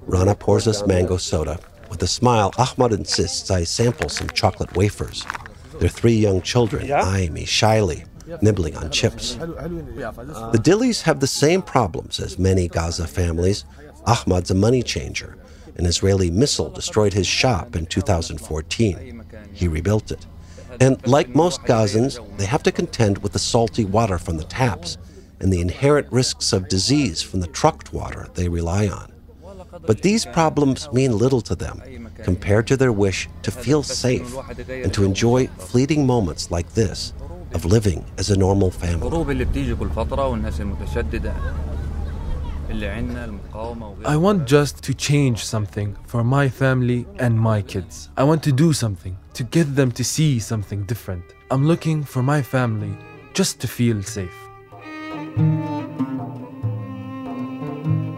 [0.08, 1.60] Rana pours us mango soda.
[1.90, 5.26] With a smile, Ahmad insists I sample some chocolate wafers.
[5.80, 8.04] Their three young children eye me shyly,
[8.42, 9.36] nibbling on chips.
[9.36, 13.64] The Dilis have the same problems as many Gaza families.
[14.06, 15.38] Ahmad's a money changer.
[15.78, 19.24] An Israeli missile destroyed his shop in 2014.
[19.54, 20.26] He rebuilt it.
[20.80, 24.98] And like most Gazans, they have to contend with the salty water from the taps
[25.40, 29.12] and the inherent risks of disease from the trucked water they rely on.
[29.88, 31.82] But these problems mean little to them
[32.24, 34.30] compared to their wish to feel safe
[34.70, 37.14] and to enjoy fleeting moments like this
[37.54, 39.08] of living as a normal family.
[44.06, 48.10] I want just to change something for my family and my kids.
[48.18, 51.24] I want to do something to get them to see something different.
[51.50, 52.94] I'm looking for my family
[53.34, 54.38] just to feel safe.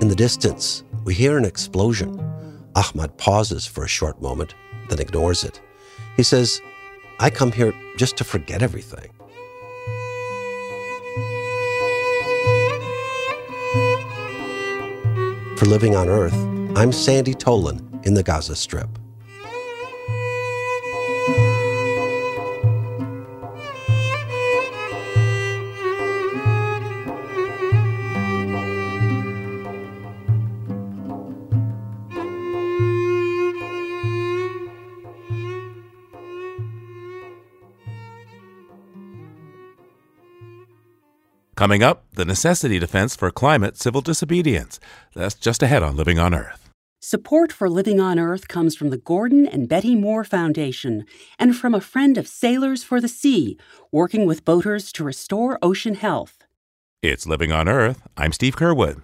[0.02, 2.20] In the distance, we hear an explosion.
[2.76, 4.54] Ahmad pauses for a short moment,
[4.90, 5.60] then ignores it.
[6.16, 6.62] He says,
[7.20, 9.10] I come here just to forget everything.
[15.58, 16.38] For Living on Earth,
[16.78, 18.99] I'm Sandy Tolan in the Gaza Strip.
[41.60, 44.80] Coming up, the necessity defense for climate civil disobedience.
[45.14, 46.70] That's just ahead on Living on Earth.
[47.02, 51.04] Support for Living on Earth comes from the Gordon and Betty Moore Foundation
[51.38, 53.58] and from a friend of Sailors for the Sea,
[53.92, 56.38] working with boaters to restore ocean health.
[57.02, 58.08] It's Living on Earth.
[58.16, 59.02] I'm Steve Curwood.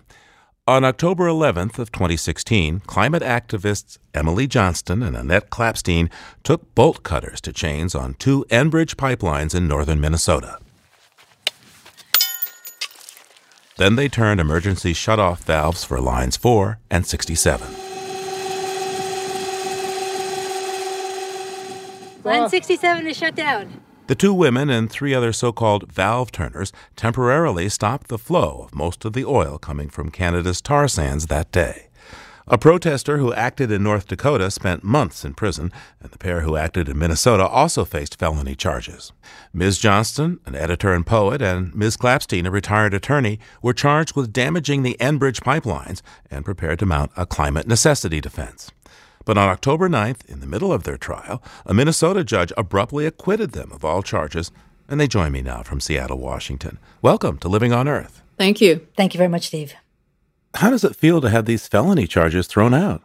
[0.65, 6.09] On October 11th of 2016, climate activists Emily Johnston and Annette Klapstein
[6.43, 10.57] took bolt cutters to chains on two Enbridge pipelines in northern Minnesota.
[13.77, 17.67] Then they turned emergency shutoff valves for lines 4 and 67.
[22.23, 23.81] Line 67 is shut down.
[24.07, 28.75] The two women and three other so called valve turners temporarily stopped the flow of
[28.75, 31.89] most of the oil coming from Canada's tar sands that day.
[32.47, 36.55] A protester who acted in North Dakota spent months in prison, and the pair who
[36.55, 39.11] acted in Minnesota also faced felony charges.
[39.51, 39.79] Ms.
[39.79, 41.97] Johnston, an editor and poet, and Ms.
[41.97, 47.11] Klapstein, a retired attorney, were charged with damaging the Enbridge pipelines and prepared to mount
[47.17, 48.69] a climate necessity defense.
[49.25, 53.53] But on October 9th, in the middle of their trial, a Minnesota judge abruptly acquitted
[53.53, 54.51] them of all charges,
[54.87, 56.77] and they join me now from Seattle, Washington.
[57.01, 58.21] Welcome to Living on Earth.
[58.37, 58.85] Thank you.
[58.95, 59.73] Thank you very much, Steve.
[60.55, 63.03] How does it feel to have these felony charges thrown out?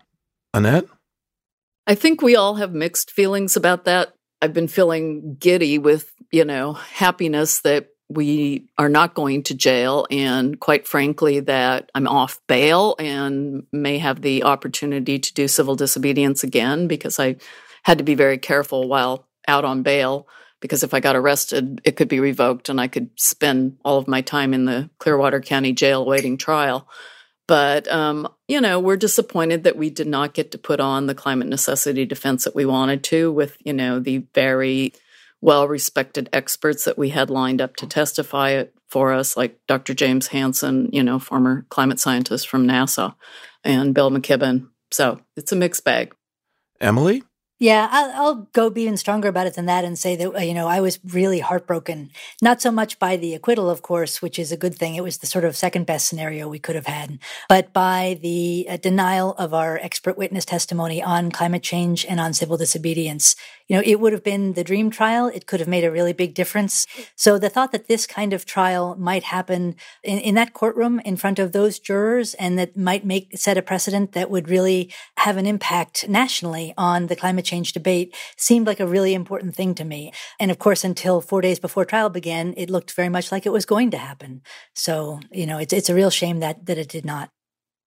[0.55, 0.87] Annette?
[1.87, 4.15] I think we all have mixed feelings about that.
[4.41, 10.07] I've been feeling giddy with, you know, happiness that we are not going to jail
[10.11, 15.77] and quite frankly that I'm off bail and may have the opportunity to do civil
[15.77, 17.37] disobedience again because I
[17.85, 20.27] had to be very careful while out on bail
[20.61, 24.09] because if I got arrested it could be revoked and I could spend all of
[24.09, 26.89] my time in the Clearwater County jail waiting trial.
[27.51, 31.17] But um, you know, we're disappointed that we did not get to put on the
[31.17, 34.93] climate necessity defense that we wanted to with, you know, the very
[35.41, 39.95] well respected experts that we had lined up to testify for us, like Dr.
[39.95, 43.17] James Hansen, you know, former climate scientist from NASA,
[43.65, 44.69] and Bill McKibben.
[44.93, 46.15] So it's a mixed bag.
[46.81, 47.25] Emily?
[47.61, 50.67] Yeah, I'll, I'll, go even stronger about it than that and say that, you know,
[50.67, 52.11] I was really heartbroken.
[52.41, 54.95] Not so much by the acquittal, of course, which is a good thing.
[54.95, 57.19] It was the sort of second best scenario we could have had,
[57.51, 62.33] but by the uh, denial of our expert witness testimony on climate change and on
[62.33, 63.37] civil disobedience.
[63.69, 65.29] You know, it would have been the dream trial.
[65.29, 66.87] It could have made a really big difference.
[67.15, 71.17] So the thought that this kind of trial might happen in, in that courtroom in
[71.17, 75.37] front of those jurors and that might make set a precedent that would really have
[75.37, 79.85] an impact nationally on the climate change debate seemed like a really important thing to
[79.85, 80.13] me.
[80.39, 83.53] And of course, until four days before trial began, it looked very much like it
[83.53, 84.43] was going to happen.
[84.75, 87.31] So, you know, it's, it's a real shame that, that it did not.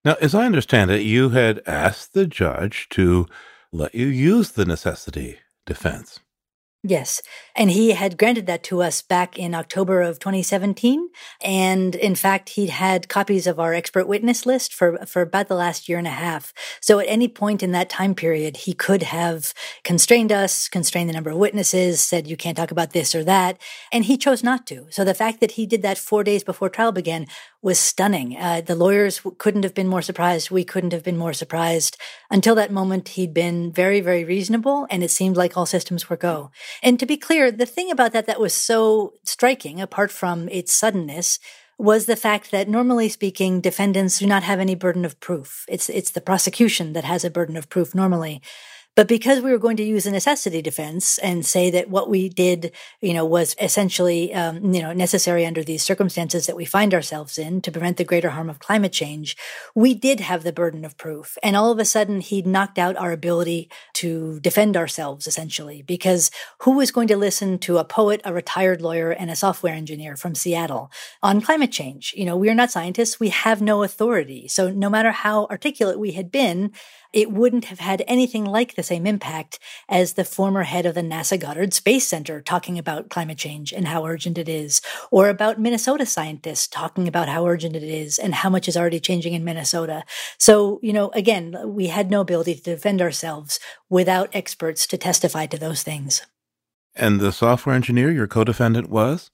[0.06, 3.26] Now, as I understand it, you had asked the judge to
[3.72, 6.20] let you use the necessity defense.
[6.86, 7.22] Yes.
[7.56, 11.08] And he had granted that to us back in October of 2017.
[11.42, 15.56] And in fact, he'd had copies of our expert witness list for, for about the
[15.56, 16.54] last year and a half.
[16.82, 19.54] So at any point in that time period, he could have
[19.86, 23.62] constrained us, constrained the number of witnesses, said, you can't talk about this or that.
[23.94, 24.88] And he chose not to.
[24.90, 27.28] So the fact that he did that four days before trial began
[27.64, 28.38] was stunning.
[28.38, 30.52] Uh, the lawyers couldn't have been more surprised.
[30.52, 31.98] We couldn't have been more surprised.
[32.30, 34.86] Until that moment, he'd been very, very reasonable.
[34.92, 36.52] And it seemed like all systems were go.
[36.84, 40.74] And to be clear, the thing about that that was so striking, apart from its
[40.74, 41.40] suddenness,
[41.78, 45.66] was the fact that normally speaking, defendants do not have any burden of proof.
[45.70, 48.42] It's, it's the prosecution that has a burden of proof normally.
[48.96, 52.30] But because we were going to use a necessity defense and say that what we
[52.30, 52.72] did,
[53.02, 57.40] you know, was essentially, um, you know, necessary under these circumstances that we find ourselves
[57.40, 59.36] in to prevent the greater harm of climate change,
[59.74, 61.38] we did have the burden of proof.
[61.42, 66.30] And all of a sudden, he knocked out our ability to defend ourselves, essentially, because
[66.60, 70.16] who was going to listen to a poet, a retired lawyer, and a software engineer
[70.16, 70.92] from Seattle
[71.24, 72.14] on climate change?
[72.16, 73.20] You know, we are not scientists.
[73.20, 74.48] We have no authority.
[74.48, 76.72] So no matter how articulate we had been,
[77.14, 81.02] it wouldn't have had anything like the same impact as the former head of the
[81.02, 85.60] NASA Goddard Space Center talking about climate change and how urgent it is, or about
[85.60, 89.44] Minnesota scientists talking about how urgent it is and how much is already changing in
[89.44, 90.04] Minnesota.
[90.40, 93.60] So, you know, again, we had no ability to defend ourselves
[93.90, 96.24] without experts to testify to those things.
[96.96, 99.30] And the software engineer your co defendant was?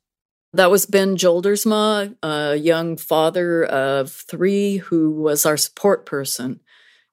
[0.53, 6.59] That was Ben Joldersma, a young father of three who was our support person.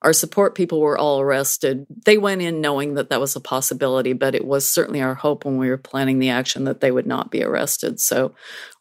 [0.07, 1.85] Our support people were all arrested.
[2.05, 5.45] They went in knowing that that was a possibility, but it was certainly our hope
[5.45, 7.99] when we were planning the action that they would not be arrested.
[7.99, 8.33] So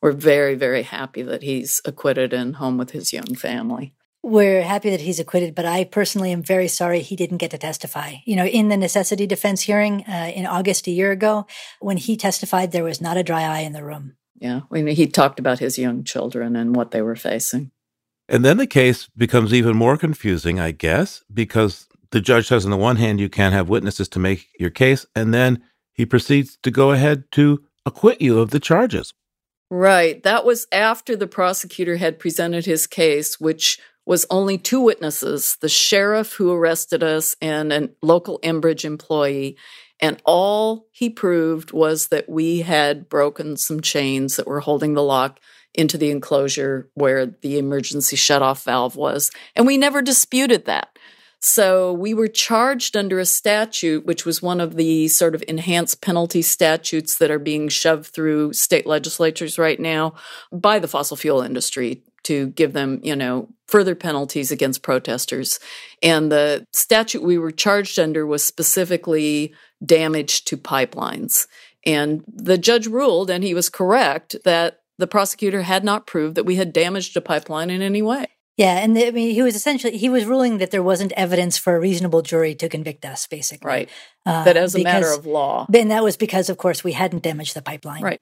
[0.03, 3.95] we're very, very happy that he's acquitted and home with his young family.
[4.21, 7.57] We're happy that he's acquitted, but I personally am very sorry he didn't get to
[7.57, 8.17] testify.
[8.26, 11.47] You know, in the necessity defense hearing uh, in August a year ago,
[11.80, 14.15] when he testified, there was not a dry eye in the room.
[14.36, 17.71] Yeah, when he talked about his young children and what they were facing.
[18.28, 22.71] And then the case becomes even more confusing, I guess, because the judge says, on
[22.71, 25.61] the one hand, you can't have witnesses to make your case, and then
[25.93, 29.13] he proceeds to go ahead to acquit you of the charges.
[29.69, 30.21] Right.
[30.23, 35.69] That was after the prosecutor had presented his case, which was only two witnesses the
[35.69, 39.57] sheriff who arrested us and a local Enbridge employee.
[39.99, 45.03] And all he proved was that we had broken some chains that were holding the
[45.03, 45.39] lock
[45.78, 49.32] into the enclosure where the emergency shutoff valve was.
[49.55, 50.97] And we never disputed that.
[51.41, 56.01] So we were charged under a statute, which was one of the sort of enhanced
[56.01, 60.15] penalty statutes that are being shoved through state legislatures right now
[60.51, 65.59] by the fossil fuel industry to give them, you know, further penalties against protesters.
[66.01, 69.53] And the statute we were charged under was specifically
[69.86, 71.45] damage to pipelines.
[71.86, 76.45] And the judge ruled, and he was correct, that the prosecutor had not proved that
[76.45, 78.27] we had damaged a pipeline in any way.
[78.57, 81.57] Yeah, and the, I mean, he was essentially he was ruling that there wasn't evidence
[81.57, 83.67] for a reasonable jury to convict us, basically.
[83.67, 83.89] Right.
[84.25, 85.67] Uh, that as a because, matter of law.
[85.73, 88.01] And that was because, of course, we hadn't damaged the pipeline.
[88.01, 88.19] Right.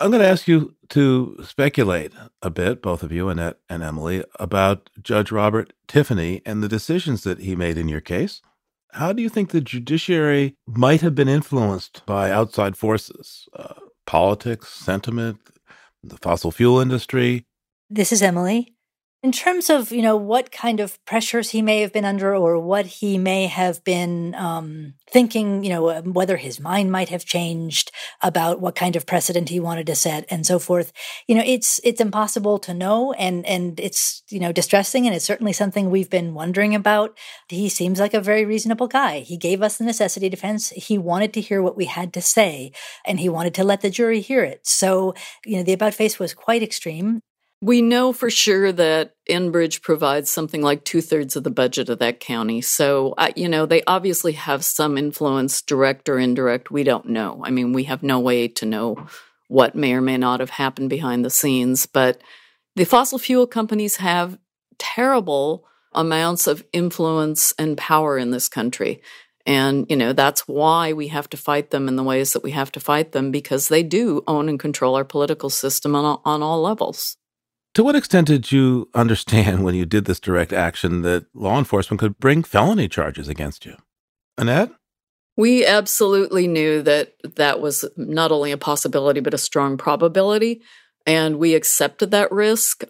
[0.00, 4.24] I'm going to ask you to speculate a bit, both of you, Annette and Emily,
[4.38, 8.40] about Judge Robert Tiffany and the decisions that he made in your case.
[8.92, 13.74] How do you think the judiciary might have been influenced by outside forces, uh,
[14.06, 15.40] politics, sentiment,
[16.08, 17.44] the fossil fuel industry?
[17.90, 18.74] This is Emily.
[19.20, 22.56] In terms of, you know, what kind of pressures he may have been under or
[22.60, 27.24] what he may have been um, thinking, you know, um, whether his mind might have
[27.24, 27.90] changed
[28.22, 30.92] about what kind of precedent he wanted to set and so forth,
[31.26, 35.24] you know, it's it's impossible to know and and it's, you know, distressing and it's
[35.24, 37.18] certainly something we've been wondering about.
[37.48, 39.18] He seems like a very reasonable guy.
[39.20, 40.68] He gave us the necessity defense.
[40.70, 42.70] He wanted to hear what we had to say
[43.04, 44.64] and he wanted to let the jury hear it.
[44.64, 45.14] So,
[45.44, 47.22] you know, the about face was quite extreme.
[47.60, 51.98] We know for sure that Enbridge provides something like two thirds of the budget of
[51.98, 52.60] that county.
[52.60, 56.70] So, uh, you know, they obviously have some influence, direct or indirect.
[56.70, 57.42] We don't know.
[57.44, 59.08] I mean, we have no way to know
[59.48, 61.86] what may or may not have happened behind the scenes.
[61.86, 62.20] But
[62.76, 64.38] the fossil fuel companies have
[64.78, 69.02] terrible amounts of influence and power in this country.
[69.46, 72.52] And, you know, that's why we have to fight them in the ways that we
[72.52, 76.42] have to fight them because they do own and control our political system on, on
[76.42, 77.16] all levels.
[77.78, 82.00] To what extent did you understand when you did this direct action that law enforcement
[82.00, 83.76] could bring felony charges against you?
[84.36, 84.72] Annette?
[85.36, 90.60] We absolutely knew that that was not only a possibility, but a strong probability.
[91.06, 92.82] And we accepted that risk.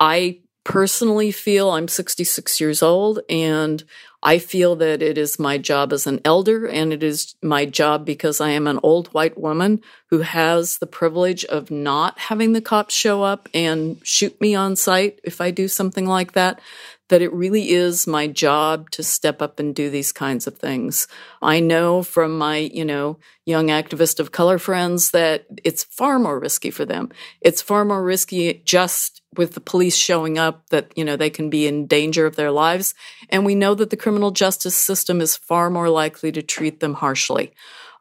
[0.00, 3.82] I personally feel I'm 66 years old and
[4.22, 8.04] I feel that it is my job as an elder and it is my job
[8.04, 12.60] because I am an old white woman who has the privilege of not having the
[12.60, 16.60] cops show up and shoot me on sight if I do something like that
[17.08, 21.08] that it really is my job to step up and do these kinds of things.
[21.42, 26.38] I know from my, you know, young activist of color friends that it's far more
[26.38, 27.10] risky for them.
[27.40, 31.48] It's far more risky just with the police showing up that, you know, they can
[31.48, 32.94] be in danger of their lives.
[33.30, 36.94] And we know that the criminal justice system is far more likely to treat them
[36.94, 37.52] harshly.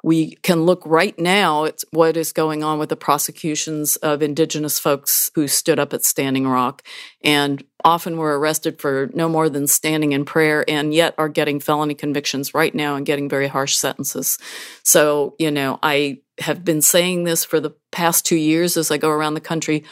[0.03, 4.79] We can look right now at what is going on with the prosecutions of Indigenous
[4.79, 6.83] folks who stood up at Standing Rock
[7.23, 11.59] and often were arrested for no more than standing in prayer and yet are getting
[11.59, 14.37] felony convictions right now and getting very harsh sentences.
[14.83, 18.97] So, you know, I have been saying this for the past two years as I
[18.97, 19.83] go around the country.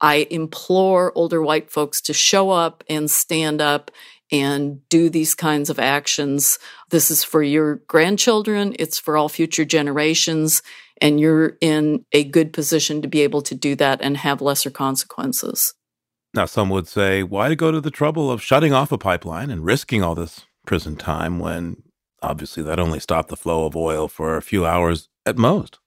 [0.00, 3.90] I implore older white folks to show up and stand up
[4.32, 6.58] and do these kinds of actions.
[6.90, 10.62] This is for your grandchildren, it's for all future generations,
[11.00, 14.70] and you're in a good position to be able to do that and have lesser
[14.70, 15.74] consequences.
[16.32, 19.64] Now, some would say, why go to the trouble of shutting off a pipeline and
[19.64, 21.82] risking all this prison time when
[22.22, 25.78] obviously that only stopped the flow of oil for a few hours at most?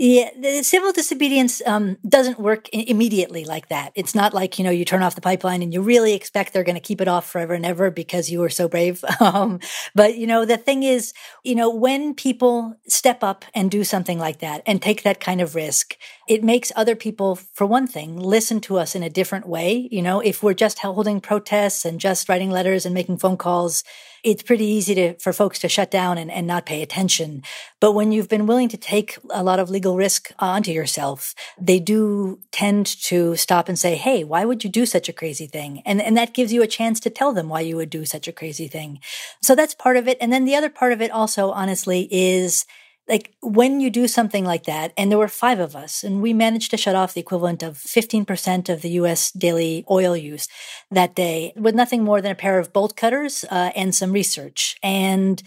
[0.00, 3.90] Yeah, the civil disobedience um, doesn't work I- immediately like that.
[3.96, 6.62] It's not like you know you turn off the pipeline and you really expect they're
[6.62, 9.04] going to keep it off forever and ever because you were so brave.
[9.20, 9.58] Um,
[9.96, 14.18] but you know the thing is, you know when people step up and do something
[14.20, 15.96] like that and take that kind of risk,
[16.28, 19.88] it makes other people, for one thing, listen to us in a different way.
[19.90, 23.82] You know, if we're just holding protests and just writing letters and making phone calls,
[24.24, 27.42] it's pretty easy to, for folks to shut down and, and not pay attention.
[27.80, 31.34] But when you've been willing to take a lot of legal risk uh, onto yourself,
[31.60, 35.46] they do tend to stop and say, Hey, why would you do such a crazy
[35.46, 35.82] thing?
[35.86, 38.28] And, and that gives you a chance to tell them why you would do such
[38.28, 39.00] a crazy thing.
[39.40, 40.18] So that's part of it.
[40.20, 42.66] And then the other part of it also, honestly, is
[43.08, 46.32] like when you do something like that, and there were five of us, and we
[46.32, 50.48] managed to shut off the equivalent of 15% of the US daily oil use
[50.90, 54.76] that day with nothing more than a pair of bolt cutters uh, and some research.
[54.82, 55.42] And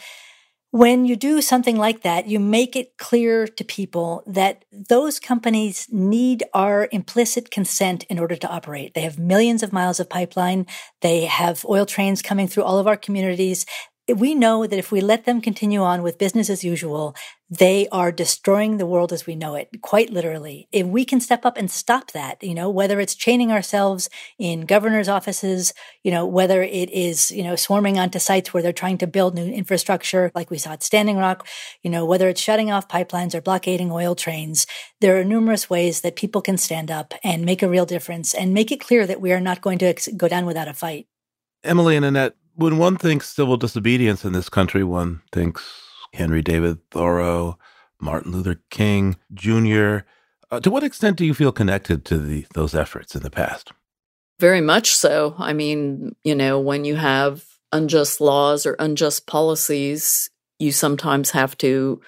[0.72, 5.86] when you do something like that, you make it clear to people that those companies
[5.91, 8.93] need our implicit consent in order to operate.
[8.93, 10.66] They have millions of miles of pipeline.
[11.01, 13.66] They have oil trains coming through all of our communities
[14.18, 17.16] we know that if we let them continue on with business as usual,
[17.49, 20.70] they are destroying the world as we know it, quite literally.
[20.72, 24.09] If we can step up and stop that, you know, whether it's chaining ourselves
[24.39, 28.72] in governor's offices, you know, whether it is, you know, swarming onto sites where they're
[28.72, 31.45] trying to build new infrastructure, like we saw at Standing Rock,
[31.84, 34.66] you know, whether it's shutting off pipelines or blockading oil trains,
[35.01, 38.53] there are numerous ways that people can stand up and make a real difference and
[38.53, 41.07] make it clear that we are not going to go down without a fight.
[41.64, 45.64] Emily and Annette, when one thinks civil disobedience in this country, one thinks
[46.14, 47.58] Henry David Thoreau,
[47.99, 49.99] Martin Luther King Jr.
[50.49, 53.72] Uh, to what extent do you feel connected to the, those efforts in the past?
[54.39, 55.36] Very much so.
[55.38, 60.30] I mean, you know, when you have unjust laws or unjust policies,
[60.60, 62.02] you sometimes have to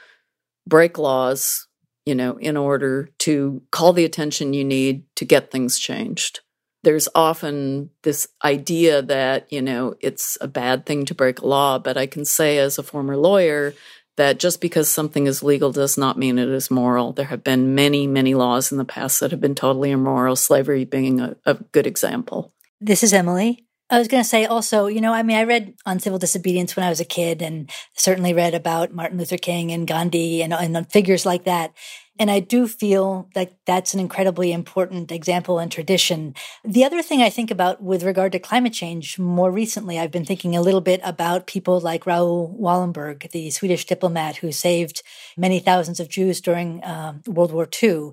[0.68, 1.68] break laws,
[2.06, 6.42] you know, in order to call the attention you need to get things changed.
[6.84, 11.80] There's often this idea that, you know, it's a bad thing to break law.
[11.80, 13.74] But I can say as a former lawyer
[14.18, 17.14] that just because something is legal does not mean it is moral.
[17.14, 20.86] There have been many, many laws in the past that have been totally immoral, slavery
[20.86, 22.54] being a, a good example.
[22.80, 23.66] This is Emily.
[23.90, 26.76] I was going to say also, you know, I mean, I read on civil disobedience
[26.76, 30.54] when I was a kid and certainly read about Martin Luther King and Gandhi and,
[30.54, 31.74] and figures like that.
[32.20, 36.36] And I do feel that that's an incredibly important example and tradition.
[36.64, 40.26] The other thing I think about with regard to climate change more recently, I've been
[40.26, 45.02] thinking a little bit about people like Raoul Wallenberg, the Swedish diplomat who saved
[45.36, 48.12] many thousands of Jews during um, World War II.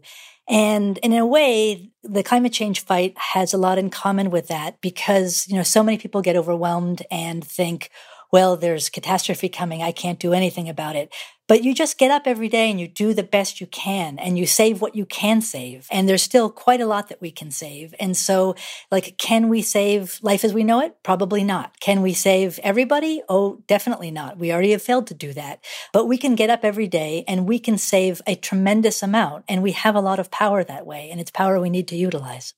[0.48, 4.80] And in a way, the climate change fight has a lot in common with that
[4.80, 7.90] because, you know, so many people get overwhelmed and think,
[8.32, 9.82] well, there's catastrophe coming.
[9.82, 11.12] I can't do anything about it.
[11.50, 14.38] But you just get up every day and you do the best you can and
[14.38, 15.88] you save what you can save.
[15.90, 17.92] And there's still quite a lot that we can save.
[17.98, 18.54] And so,
[18.92, 21.02] like, can we save life as we know it?
[21.02, 21.80] Probably not.
[21.80, 23.20] Can we save everybody?
[23.28, 24.38] Oh, definitely not.
[24.38, 25.64] We already have failed to do that.
[25.92, 29.44] But we can get up every day and we can save a tremendous amount.
[29.48, 31.10] And we have a lot of power that way.
[31.10, 32.54] And it's power we need to utilize.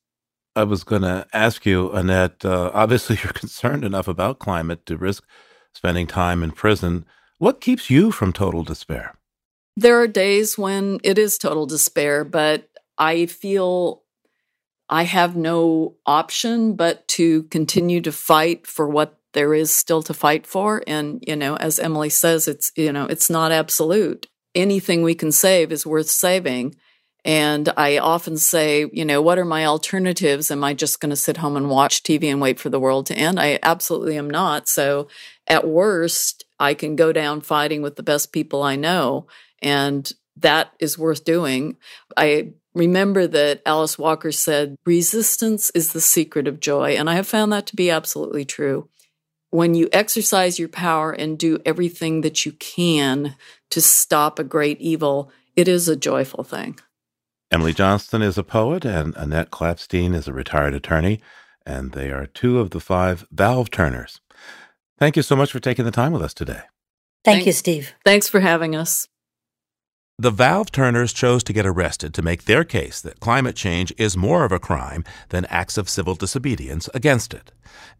[0.55, 2.45] I was going to ask you, Annette.
[2.45, 5.25] Uh, obviously, you're concerned enough about climate to risk
[5.73, 7.07] spending time in prison.
[7.43, 9.17] What keeps you from total despair?
[9.77, 14.05] There are days when it is total despair, but I feel
[14.89, 20.15] I have no option but to continue to fight for what there is still to
[20.15, 20.85] fight for.
[20.87, 24.29] And, you know, as Emily says, it's, you know, it's not absolute.
[24.55, 26.77] Anything we can save is worth saving.
[27.25, 30.53] And I often say, you know, what are my alternatives?
[30.53, 33.07] Am I just going to sit home and watch TV and wait for the world
[33.07, 33.41] to end?
[33.41, 34.69] I absolutely am not.
[34.69, 35.09] So
[35.49, 39.27] at worst, I can go down fighting with the best people I know.
[39.61, 41.77] And that is worth doing.
[42.17, 46.93] I remember that Alice Walker said, resistance is the secret of joy.
[46.93, 48.89] And I have found that to be absolutely true.
[49.51, 53.37] When you exercise your power and do everything that you can
[53.71, 56.79] to stop a great evil, it is a joyful thing.
[57.51, 61.21] Emily Johnston is a poet, and Annette Klapstein is a retired attorney,
[61.67, 64.22] and they are two of the five valve turners.
[65.03, 66.61] Thank you so much for taking the time with us today.
[67.25, 67.47] Thank Thanks.
[67.47, 67.95] you, Steve.
[68.05, 69.09] Thanks for having us.
[70.23, 74.17] The valve turners chose to get arrested to make their case that climate change is
[74.17, 77.51] more of a crime than acts of civil disobedience against it.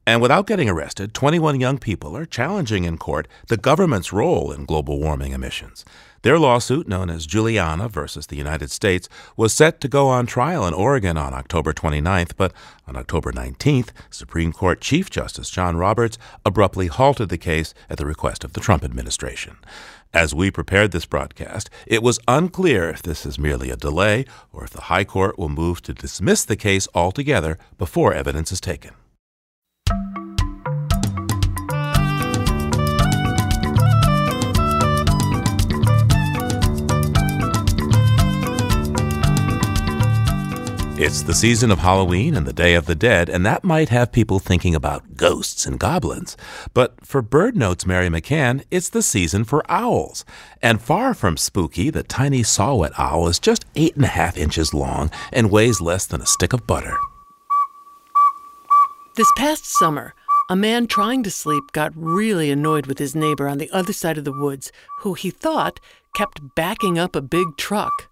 [0.07, 4.67] And without getting arrested, 21 young people are challenging in court the government's role in
[4.67, 5.85] global warming emissions.
[6.23, 10.65] Their lawsuit, known as Juliana versus the United States, was set to go on trial
[10.65, 12.53] in Oregon on October 29th, but
[12.87, 18.07] on October 19th, Supreme Court Chief Justice John Roberts abruptly halted the case at the
[18.07, 19.57] request of the Trump administration.
[20.15, 24.63] As we prepared this broadcast, it was unclear if this is merely a delay or
[24.63, 28.91] if the High Court will move to dismiss the case altogether before evidence is taken.
[41.05, 44.13] It's the season of Halloween and the Day of the Dead, and that might have
[44.13, 46.37] people thinking about ghosts and goblins.
[46.75, 50.25] But for BirdNote's Mary McCann, it's the season for owls.
[50.63, 54.73] And far from spooky, the tiny saw-whet owl is just eight and a half inches
[54.73, 56.97] long and weighs less than a stick of butter.
[59.17, 60.15] This past summer,
[60.49, 64.19] a man trying to sleep got really annoyed with his neighbor on the other side
[64.19, 65.81] of the woods, who he thought
[66.15, 68.09] kept backing up a big truck.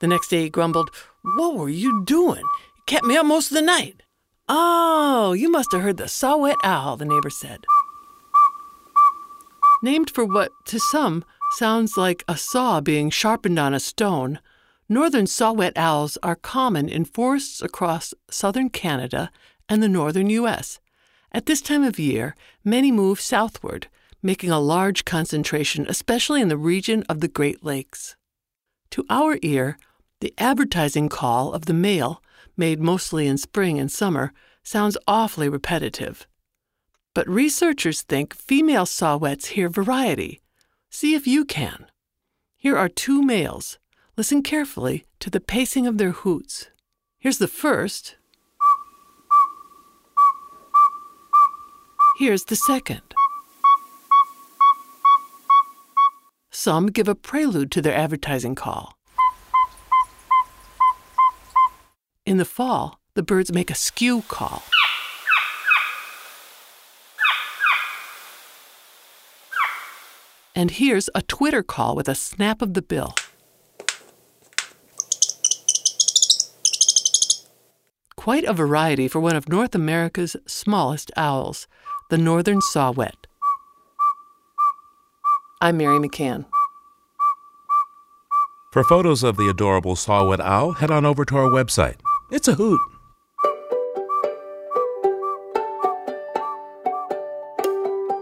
[0.00, 0.90] The next day he grumbled,
[1.36, 2.40] What were you doing?
[2.40, 4.02] You kept me up most of the night.
[4.48, 7.64] Oh, you must have heard the saw-whet owl, the neighbor said.
[9.82, 14.40] Named for what, to some, sounds like a saw being sharpened on a stone,
[14.88, 19.30] northern saw-whet owls are common in forests across southern Canada
[19.68, 20.80] and the northern U.S.
[21.30, 23.88] At this time of year, many move southward,
[24.22, 28.16] making a large concentration, especially in the region of the Great Lakes.
[28.92, 29.78] To our ear,
[30.20, 32.22] the advertising call of the male,
[32.56, 36.26] made mostly in spring and summer, sounds awfully repetitive.
[37.14, 40.40] But researchers think female saw-whets hear variety.
[40.90, 41.86] See if you can.
[42.56, 43.78] Here are two males.
[44.16, 46.68] Listen carefully to the pacing of their hoots.
[47.18, 48.16] Here's the first.
[52.18, 53.02] Here's the second.
[56.50, 58.97] Some give a prelude to their advertising call.
[62.28, 64.62] In the fall, the birds make a skew call.
[70.54, 73.14] And here's a twitter call with a snap of the bill.
[78.14, 81.66] quite a variety for one of North America's smallest owls,
[82.10, 83.26] the northern saw-whet.
[85.62, 86.44] I'm Mary McCann.
[88.70, 91.96] For photos of the adorable saw-whet owl, head on over to our website.
[92.30, 92.78] It's a hoot.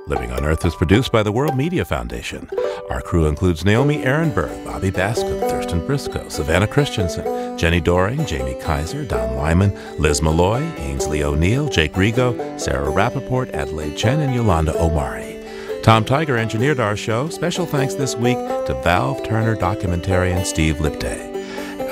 [0.06, 2.48] Living on Earth is produced by the World Media Foundation.
[2.88, 7.24] Our crew includes Naomi Arenberg, Bobby Bascomb, Thurston Briscoe, Savannah Christensen,
[7.58, 13.96] Jenni Doering, Jamie Kaiser, Don Lyman, Liz Malloy, Ainsley O'Neill, Jake Rigo, Sarah Rappaport, Adelaide
[13.96, 15.44] Chen, and Yolanda Omari.
[15.82, 17.28] Tom Tiger engineered our show.
[17.28, 21.34] Special thanks this week to Valve Turner documentarian Steve Liptay.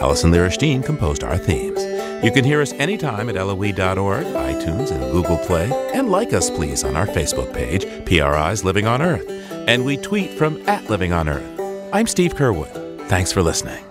[0.00, 1.83] Allison Lirish Dean composed our themes.
[2.24, 5.70] You can hear us anytime at LOE.org, iTunes, and Google Play.
[5.92, 9.28] And like us, please, on our Facebook page, PRI's Living on Earth.
[9.68, 11.60] And we tweet from at Living on Earth.
[11.92, 12.72] I'm Steve Curwood.
[13.08, 13.84] Thanks for listening.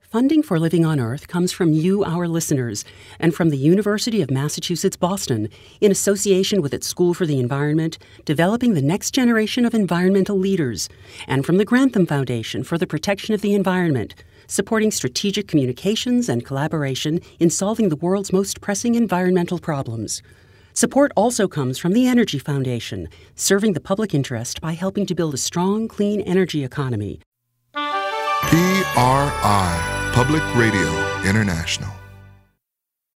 [0.00, 2.84] Funding for Living on Earth comes from you, our listeners,
[3.20, 5.48] and from the University of Massachusetts Boston,
[5.80, 10.88] in association with its School for the Environment, developing the next generation of environmental leaders,
[11.28, 16.44] and from the Grantham Foundation for the Protection of the Environment supporting strategic communications and
[16.44, 20.22] collaboration in solving the world's most pressing environmental problems.
[20.74, 25.32] Support also comes from the Energy Foundation, serving the public interest by helping to build
[25.32, 27.20] a strong, clean energy economy.
[27.72, 28.10] PRI,
[30.12, 30.92] Public Radio
[31.24, 31.95] International.